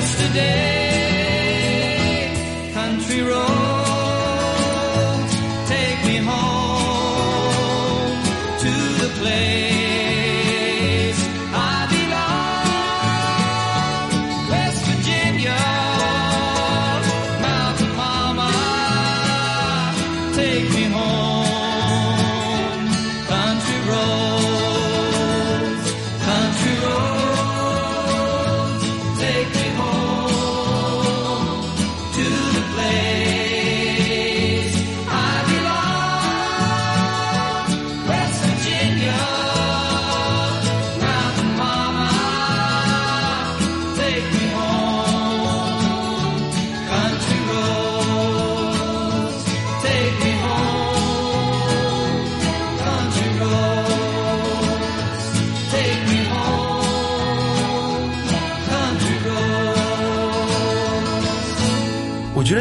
[0.00, 0.79] Yesterday,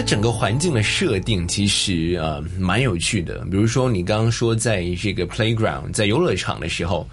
[0.09, 7.07] 整个环境的设定其实呃蛮有趣的，比如说你刚刚说在这个 playground 在游乐场的时候，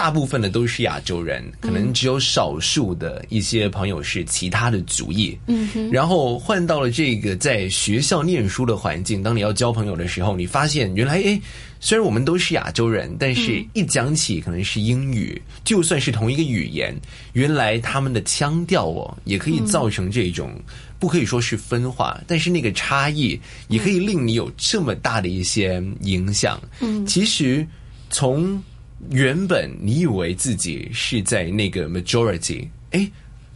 [0.00, 5.38] 大部分的都是亚洲人，可能只有少数的一些朋友是其他的族裔。
[5.46, 11.38] 嗯哼然后换到了这个在学校念书的环境，当你要交朋友的时候，你发现原来诶，
[11.80, 16.96] 虽然我们都是亚洲人，但是嗯一讲起可能是英语，就算是同一个语言，
[17.34, 20.50] 原来他们的腔调哦，也可以造成这种。
[20.98, 23.38] 不可以说是分化，但是那个差异
[23.68, 26.58] 也可以令你有这么大的一些影响。
[26.80, 27.66] 嗯其实
[28.08, 28.62] 从
[29.10, 33.10] 原本你以为自己是在那个 majority，哎，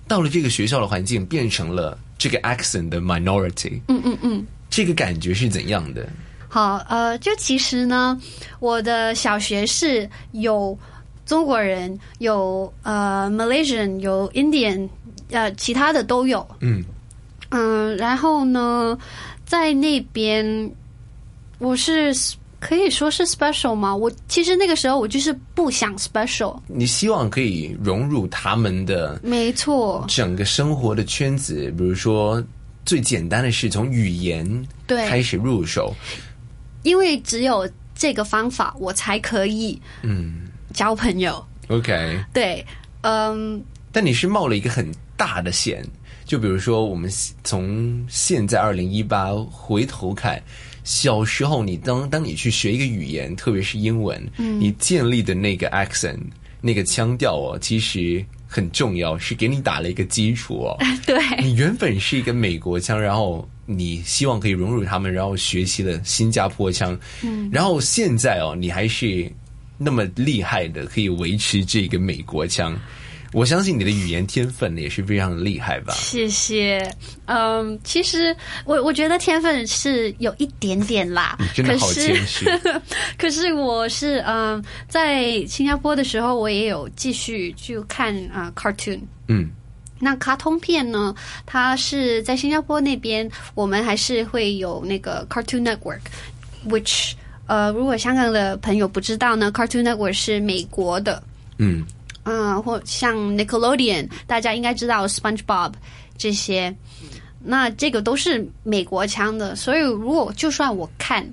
[0.09, 4.47] 到了这个学校的环境变成了这个 accent 的 minority，嗯嗯嗯。
[4.70, 6.09] 这个感觉是怎样的？
[6.49, 8.20] 好，呃，就其实呢，
[8.59, 10.76] 我的小学是有
[11.26, 14.88] 中国人，有呃 Malaysian，有 Indian，
[15.30, 16.45] 呃，其他的都有。
[16.61, 16.82] 嗯
[17.51, 18.99] 嗯，然后呢，
[19.45, 20.72] 在那边
[21.59, 22.12] 我是
[22.65, 23.95] 可以说是 special 吗？
[23.95, 32.43] 我其实那个时候我就是不想 special，你希望可以融入他们的没错，整个生活的圈子，比如说
[32.87, 35.95] 最简单的是从语言对开始入手，
[36.85, 41.45] 因为只有这个方法，我才可以嗯交朋友。
[41.69, 42.19] ，OK。
[42.33, 42.65] 对，
[43.03, 43.62] 嗯，
[43.93, 45.87] 但你是冒了一个很大的险，
[46.25, 47.11] 就比如说我们
[47.45, 50.43] 从现在二零一八回头看，
[50.85, 56.18] 小时候你当当你去学一个语言，特别是英文，嗯你建立的那个 accent
[56.61, 60.76] 那个腔调哦，其实很重要，是给你打了一个基础哦。
[61.05, 69.30] 对，你原本是一个美国腔，然后你希望可以融入他们，然后学习了新加坡腔，嗯然后现在哦，你还是
[69.78, 72.78] 那么厉害的，可以维持这个美国腔。
[73.35, 75.93] 我相信你的语言天分也是非常厉害吧？
[75.95, 76.89] 谢谢。
[77.26, 82.47] 嗯，其实我我觉得天分是有一点点啦，你真的好可是谦虚。
[83.18, 89.01] 可是我是嗯，在新加坡的时候，我也有继续去看啊、呃 cartoon。
[89.26, 89.51] 嗯
[89.99, 91.14] 那卡通片呢？
[91.47, 97.12] 它是在新加坡那边，我们还是会有那个 Cartoon Network，which
[97.47, 101.22] 呃，如果香港的朋友不知道呢，Cartoon Network 是美国的，
[101.59, 101.87] 嗯
[102.25, 105.72] 嗯，或像 Nickelodeon，大家应该知道 SpongeBob
[106.18, 106.75] 这些，
[107.39, 111.27] 那这个都是美国腔的，所以如果就算我看，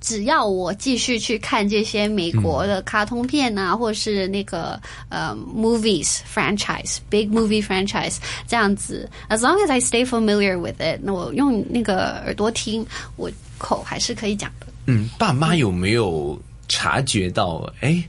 [0.00, 4.80] 只要我继续去看这些美国的卡通片啊，或是那个
[5.10, 8.16] 呃 movies franchise big movie franchise
[8.48, 12.86] 这样子，as long as I stay familiar with it，那我用那个耳朵听，
[13.16, 14.66] 我口还是可以讲的。
[14.86, 16.40] 嗯，爸妈有没有
[16.70, 18.00] 察觉到，哎，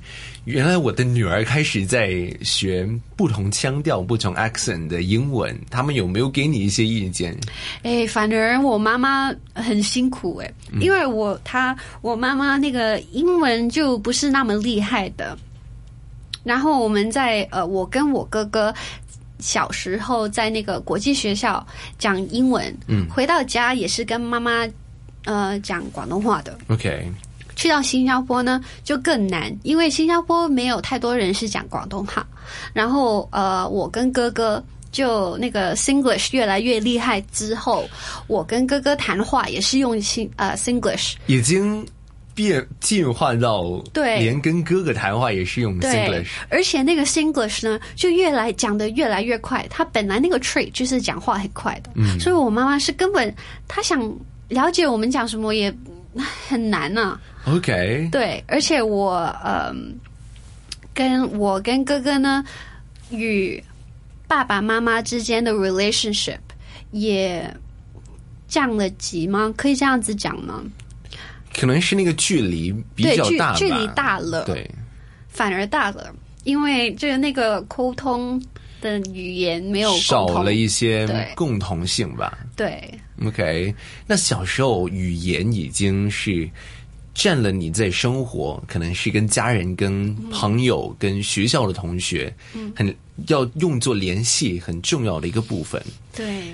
[0.45, 7.35] 原来我的女儿开始在学不同腔调、不同 accent 的英文，他们有没有给你一些意见？
[7.81, 15.35] 哎，反而我妈妈很辛苦哎，因为我她我妈妈那个英文就不是那么厉害的。
[16.43, 18.73] 然后我们在呃，我跟我哥哥
[19.39, 21.65] 小时候在那个国际学校
[21.97, 24.67] 讲英文，嗯回到家也是跟妈妈
[25.25, 26.57] 呃讲广东话的。
[26.67, 27.07] OK，
[27.61, 32.25] 去到新加坡呢，就更难，因为新加坡没有太多人是讲广东话。
[32.73, 37.87] 然后呃，我跟哥哥就那个 Singlish 越来越厉害之后，
[38.25, 41.13] 我跟哥哥谈话也是用新呃 Singlish。
[41.27, 41.85] 已经
[42.33, 49.63] 变进化到对连跟哥哥谈话也是用对 Singlish。，而且那个 Singlish 呢，就越来讲的越来越快。
[49.69, 53.31] 他本来那个 trait 就是讲话很快的，嗯所以我妈妈是根本
[53.67, 54.01] 她想
[54.47, 55.71] 了解我们讲什么也
[56.49, 59.97] 很难呢、OK，对，而且我嗯，
[60.93, 62.43] 跟我跟哥哥呢，
[63.09, 63.61] 与
[64.27, 66.39] 爸爸妈妈之间的 relationship
[66.91, 67.51] 也
[68.47, 69.53] 降了级吗？
[69.57, 70.63] 可以这样子讲吗？
[71.53, 74.69] 可能是那个距离比，较大，距距离大了，对，
[75.27, 76.13] 反而大了，
[76.43, 78.41] 因为就是那个沟通
[78.79, 82.37] 的语言没有少了一些共同性吧。
[82.55, 82.81] 对。
[83.25, 83.75] OK，
[84.07, 86.49] 那小时候语言已经是
[87.13, 92.95] 占了你在生活，可能是跟家人、跟朋友、跟学校的同学，嗯很
[93.27, 95.81] 要用作联系很重要的一个部分。
[96.15, 96.53] 对。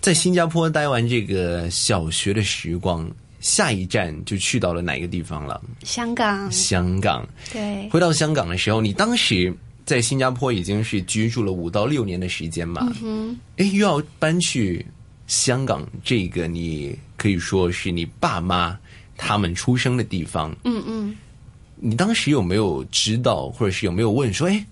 [0.00, 5.60] 在新加坡待完这个小学的时光，下一站就去到了哪个地方了？
[5.82, 7.28] 香港，香港。
[7.52, 9.52] 对，回到香港的时候，你当时
[9.84, 12.80] 在新加坡已经是居住了五到六年的时间嘛？
[12.82, 14.86] 嗯哼，哎，又要搬去
[15.26, 18.78] 香港，这个你可以说是你爸妈
[19.18, 20.56] 他们出生的地方。
[20.64, 21.14] 嗯嗯，
[21.76, 24.64] 你当时有没有知道，或者是有没有问说，哎，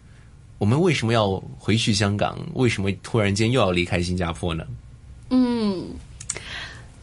[0.56, 2.38] 我们为什么要回去香港？
[2.54, 4.64] 为什么突然间又要离开新加坡呢？
[5.28, 5.84] 嗯，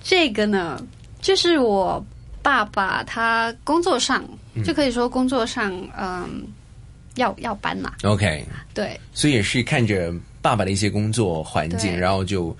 [0.02, 0.82] 这个呢，
[1.22, 2.04] 就是我
[2.42, 4.26] 爸爸他工作上，
[4.56, 6.44] 嗯就可以说工作上，嗯，
[7.16, 12.56] 要要搬嘛，OK，对所以也是看着爸爸的一些工作环境，然后就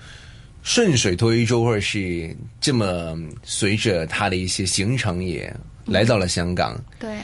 [0.64, 5.54] 顺水推舟，或者是这么随着他的一些行程也
[5.84, 6.76] 来到了香港。
[6.98, 7.16] 对。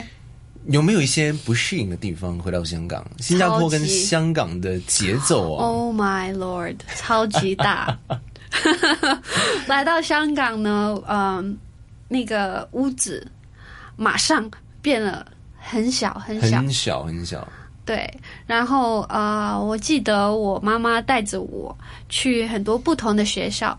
[0.67, 2.37] 有没有一些不适应的地方？
[2.37, 7.97] 回到香港，新加坡跟香港的节奏啊，Oh my lord，超级大。
[9.65, 11.57] 来到香港呢，嗯，
[12.07, 13.25] 那个屋子
[13.95, 14.47] 马上
[14.83, 15.25] 变了
[15.57, 17.47] 很小很小，很小很小。
[17.91, 18.09] 对，
[18.47, 21.77] 然后呃，我记得我妈妈带着我
[22.07, 23.77] 去很多不同的学校，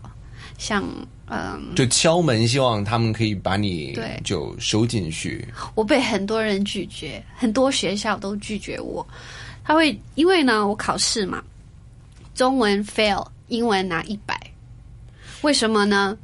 [0.59, 0.83] 像
[1.25, 5.43] 嗯，就敲门，希望他们可以把你对就收进去。
[5.73, 9.03] 我被很多人拒绝，很多学校都拒绝我。
[9.63, 11.43] 他会因为呢，我考试嘛，
[12.35, 14.39] 中文 fail，英文拿一百。
[15.41, 16.15] 为什么呢？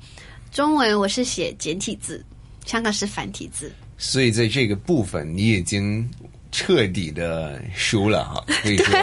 [0.51, 2.23] 中文我是写简体字，
[2.67, 3.71] 香港是繁体字。
[3.97, 6.07] 所以在这个部分，你已经
[6.51, 8.95] 彻底的输了哈， 可以说。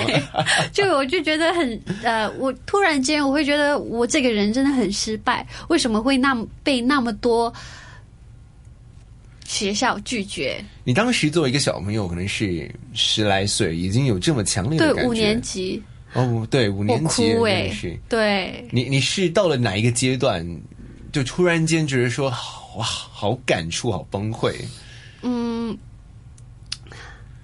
[0.73, 7.53] 就我就觉得很呃，我突然间我会觉得我这个人真的很失败，为什么会那么被那么多
[9.45, 10.63] 学校拒绝？
[10.83, 14.93] 你当时作为一个小朋友，可能是十来岁，已经有这么强烈的。
[14.93, 15.81] 对五年级
[16.15, 17.99] 哦，对五年级哭哎、真的是。
[18.09, 20.45] 对，你你是到了哪一个阶段，
[21.13, 22.29] 就突然间觉得说
[22.77, 24.53] 哇，好感触，好崩溃。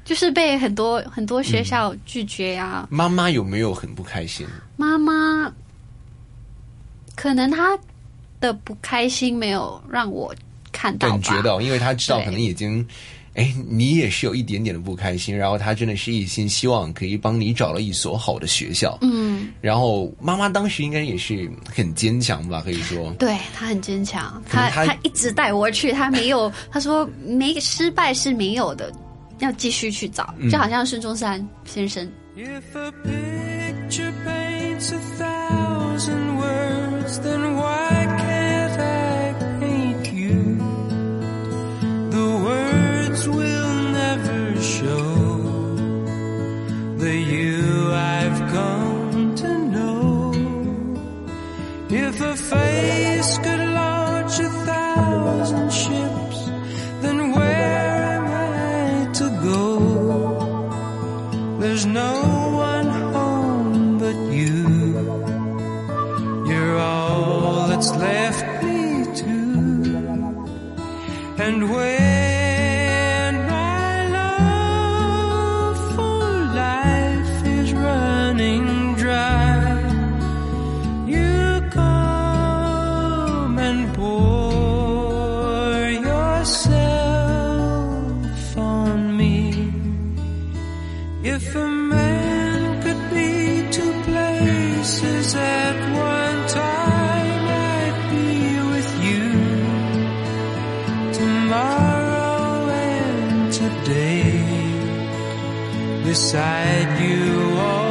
[0.03, 2.87] 嗯，就是被很多很多学校拒绝啊。
[2.91, 4.47] 妈妈有没有很不开心？
[4.77, 5.53] 妈妈
[7.15, 7.79] 可能她
[8.41, 10.35] 的不开心没有让我
[10.73, 12.85] 看到，感觉到，因为她知道可能已经，
[13.35, 18.99] 哎，你也是有一点点的不开心，然后她真的是一心希望可以帮你找了一所好的学校。
[19.03, 23.13] 嗯，然后妈妈当时应该也是很坚强吧，可以说。
[23.19, 28.93] 对她很坚强，可能他他他一直带我去，她没有，她说没失败是没有的，
[29.43, 32.09] 要继续去找，嗯就好像孙中山先生。
[32.37, 32.93] If a
[71.45, 72.02] And when
[103.93, 104.73] and today.
[106.05, 107.82] Beside you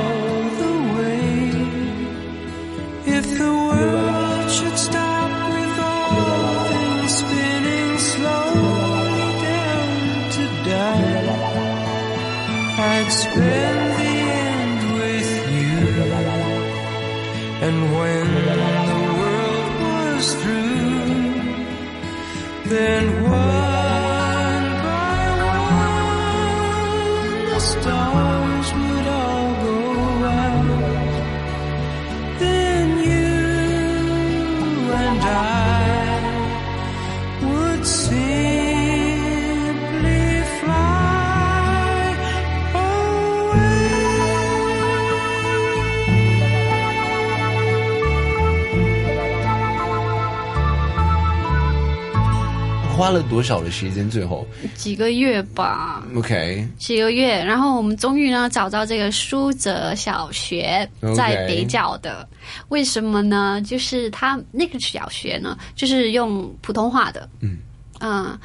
[53.11, 54.09] 花了多少的时间？
[54.09, 62.25] 最后几个月吧，，OK，几个月，然后我们终于呢找到这个苏泽小学在北角的。
[62.69, 63.61] 为什么呢？
[63.65, 67.27] 就是他那个小学呢，就是用普通话的。
[67.41, 67.57] 嗯
[67.99, 68.39] 嗯，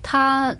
[0.00, 0.54] 他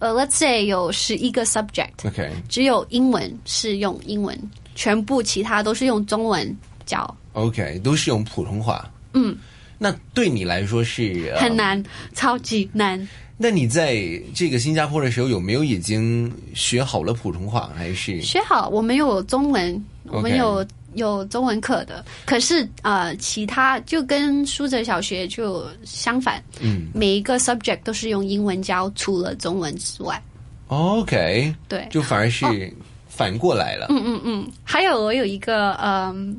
[0.00, 4.36] 呃，let's say 有十一个 subject，OK 只有英文是用英文，
[4.74, 7.16] 全部其他都是用中文教。
[7.34, 8.90] OK，都是用普通话。
[9.14, 9.36] 嗯，
[9.78, 11.56] 那对你来说是、呃很。
[11.56, 11.82] 难，
[12.14, 13.08] 超级难。
[13.36, 14.02] 那你在
[14.34, 17.70] 这个新加坡的时候，有没有已经学好了普通话？
[17.76, 22.04] 还是学好，我们有中文，我们有有中文课的。
[22.26, 30.20] 可是呃，其他就跟苏哲小学就相反，嗯每一个 subject 都是用英文教，除了中文之外。
[30.66, 31.54] OK？
[31.68, 32.72] 对就反而是
[33.08, 33.86] 反过来了。
[33.90, 36.36] 嗯嗯嗯，还有我有一个嗯、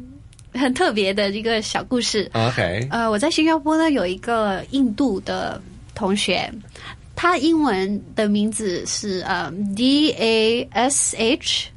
[0.60, 2.30] 很特别的一个小故事。
[2.34, 5.62] OK，呃，我在新加坡呢有一个印度的
[5.96, 6.52] 同学，
[7.16, 11.70] 他英文的名字是呃 D A S H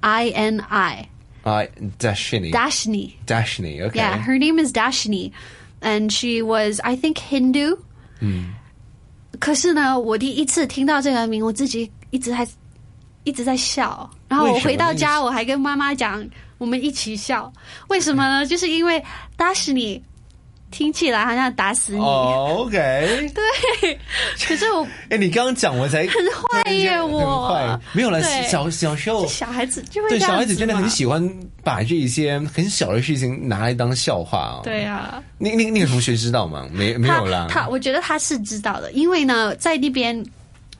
[0.00, 1.08] I N I
[1.42, 1.62] 啊
[1.98, 3.12] ，Dashni Dashni。
[3.26, 5.30] Dashni，OK，、Yeah, her name is Dashni,
[5.80, 7.78] and she was, I think, Hindu.
[8.20, 8.54] 嗯
[9.38, 12.46] 可是呢，我第一次听到这个名，我自己一直还
[13.24, 14.08] 一直在笑。
[14.28, 16.26] 然后我回到家，我还跟妈妈讲，
[16.58, 17.52] 我们一起笑。
[17.88, 18.46] 为什么呢？
[18.46, 19.02] 就是因为
[19.36, 20.00] Dashni
[20.70, 22.00] 听起来好像打死你。
[22.00, 22.76] 哦，OK，
[23.80, 23.98] 对，
[24.46, 28.20] 可是我 哎，你刚刚讲我才很坏耶，我坏，没有了。
[28.22, 31.22] 小小时候，小孩子就会对小孩子真的很喜欢
[31.62, 34.60] 把这一些很小的事情拿来当笑话哦。
[34.64, 35.22] 对啊。
[35.38, 36.66] 那那那个同学知道吗？
[36.72, 37.46] 没没有啦。
[37.48, 40.20] 他他我觉得他是知道的，因为呢，在那边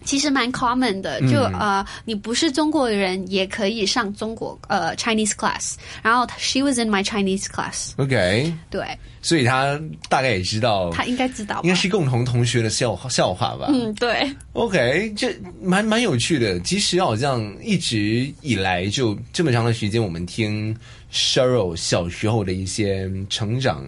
[0.06, 8.86] 其实蛮 common 的，就、嗯呃，你不是中国人也可以上中国呃 Chinese class，然后 she was in my Chinese class，OK，对。
[9.22, 9.76] 所以他
[10.08, 11.62] 大概也知道，他应该知道吧。
[11.64, 13.66] 应该是共同同学的笑话笑话吧。
[13.70, 16.60] 嗯，对，OK，这蛮蛮有趣的。
[16.60, 20.72] 其实好像一直以来就这么长的时间，我们听
[21.12, 23.84] Sheryl 小时候的一些成长，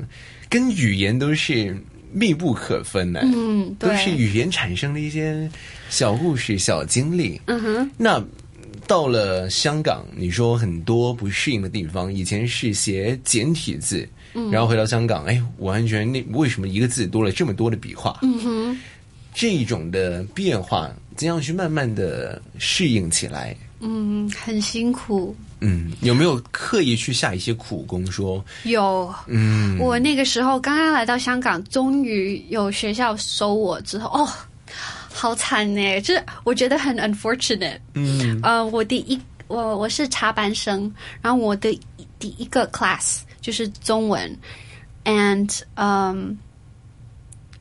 [0.49, 3.21] 跟语言都是密不可分的。
[3.21, 3.91] 嗯对。
[3.91, 5.49] 都是语言产生的一些
[5.89, 7.41] 小故事、小经历。
[7.47, 8.23] 嗯哼，那
[8.87, 18.19] 到了香港，你说很多不适应的地方，以前是写简体字，嗯然后回到香港，哎，完全那为什么一个字多了这么多的笔画？
[18.23, 18.79] 嗯哼，
[19.35, 23.55] 这种的变化，怎样去慢慢的适应起来？
[23.81, 28.05] 嗯，很辛苦，嗯，有没有刻意去下一些苦功？
[28.11, 29.15] 说，有。
[29.27, 34.29] 嗯，我那个时候刚刚来到香港，终于有学校收我之后，哦，
[35.19, 36.01] 好惨呢！
[36.01, 37.81] 就是我觉得很 unfortunate。
[37.95, 40.89] 嗯呃，我第一我我是插班生，
[41.21, 41.77] 然后我的
[42.21, 44.39] 第一个 class 就是中文
[45.05, 46.39] ，and 嗯、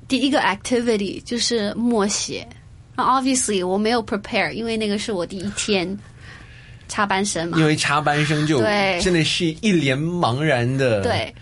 [0.08, 2.48] 第一个 activity 就是默写。
[2.96, 5.98] 那 obviously 我没有 prepare，因为那个是我第一天
[6.88, 7.66] 插班生嘛因。
[7.66, 11.34] 为插班生就对真的是一脸茫然的，对，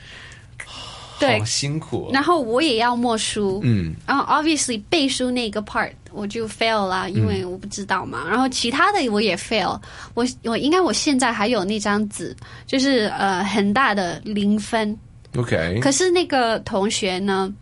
[1.20, 1.39] 对。
[1.39, 2.09] 好辛苦、哦。
[2.13, 3.95] 然后我也要默书，嗯。
[4.05, 8.26] 然后 obviously 背书那个 part 我就 fail 啦，因为我不知道嘛。
[8.30, 9.80] 然后其他的我也 fail，
[10.13, 12.36] 我我应该我现在还有那张纸，
[12.66, 14.97] 就是呃很大的零分。
[15.36, 17.53] ，OK，可是那个同学呢，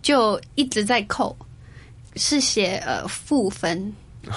[0.00, 1.36] 就一直在扣，
[2.14, 3.92] 是写呃负分，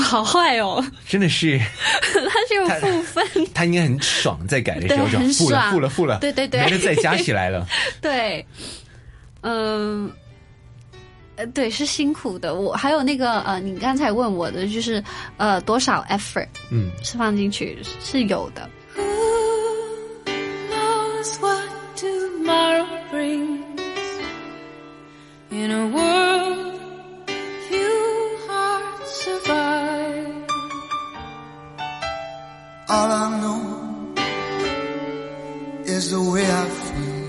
[0.00, 1.58] 好坏哦，真的是，
[2.14, 3.24] 他是有负分。
[3.52, 7.66] 他，应该很爽，在改的时候就负了，负了，负了，对对对，没得再加起来了，
[8.00, 8.44] 对，
[9.42, 10.12] 嗯、呃。
[11.54, 12.54] 对，是辛苦的。
[12.54, 15.02] 我还有那个呃，你刚才问我的就是，
[15.38, 18.68] 呃，多少 effort，嗯，是放进去是有的。
[18.94, 19.02] Who
[20.70, 21.72] knows what
[29.24, 30.34] survive.
[32.88, 33.62] All I know
[35.94, 37.22] is the way I feel.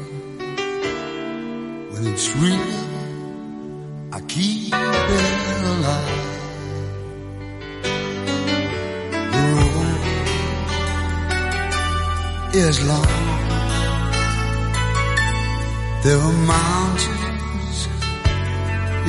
[1.91, 2.77] When it's real,
[4.17, 6.31] I keep it alive.
[9.33, 10.01] The road
[12.65, 13.21] is long.
[16.03, 17.77] There are mountains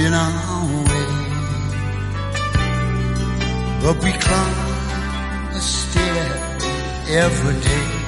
[0.05, 0.94] in our way.
[3.85, 6.25] But we climb the stair
[7.07, 8.04] every day.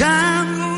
[0.00, 0.69] time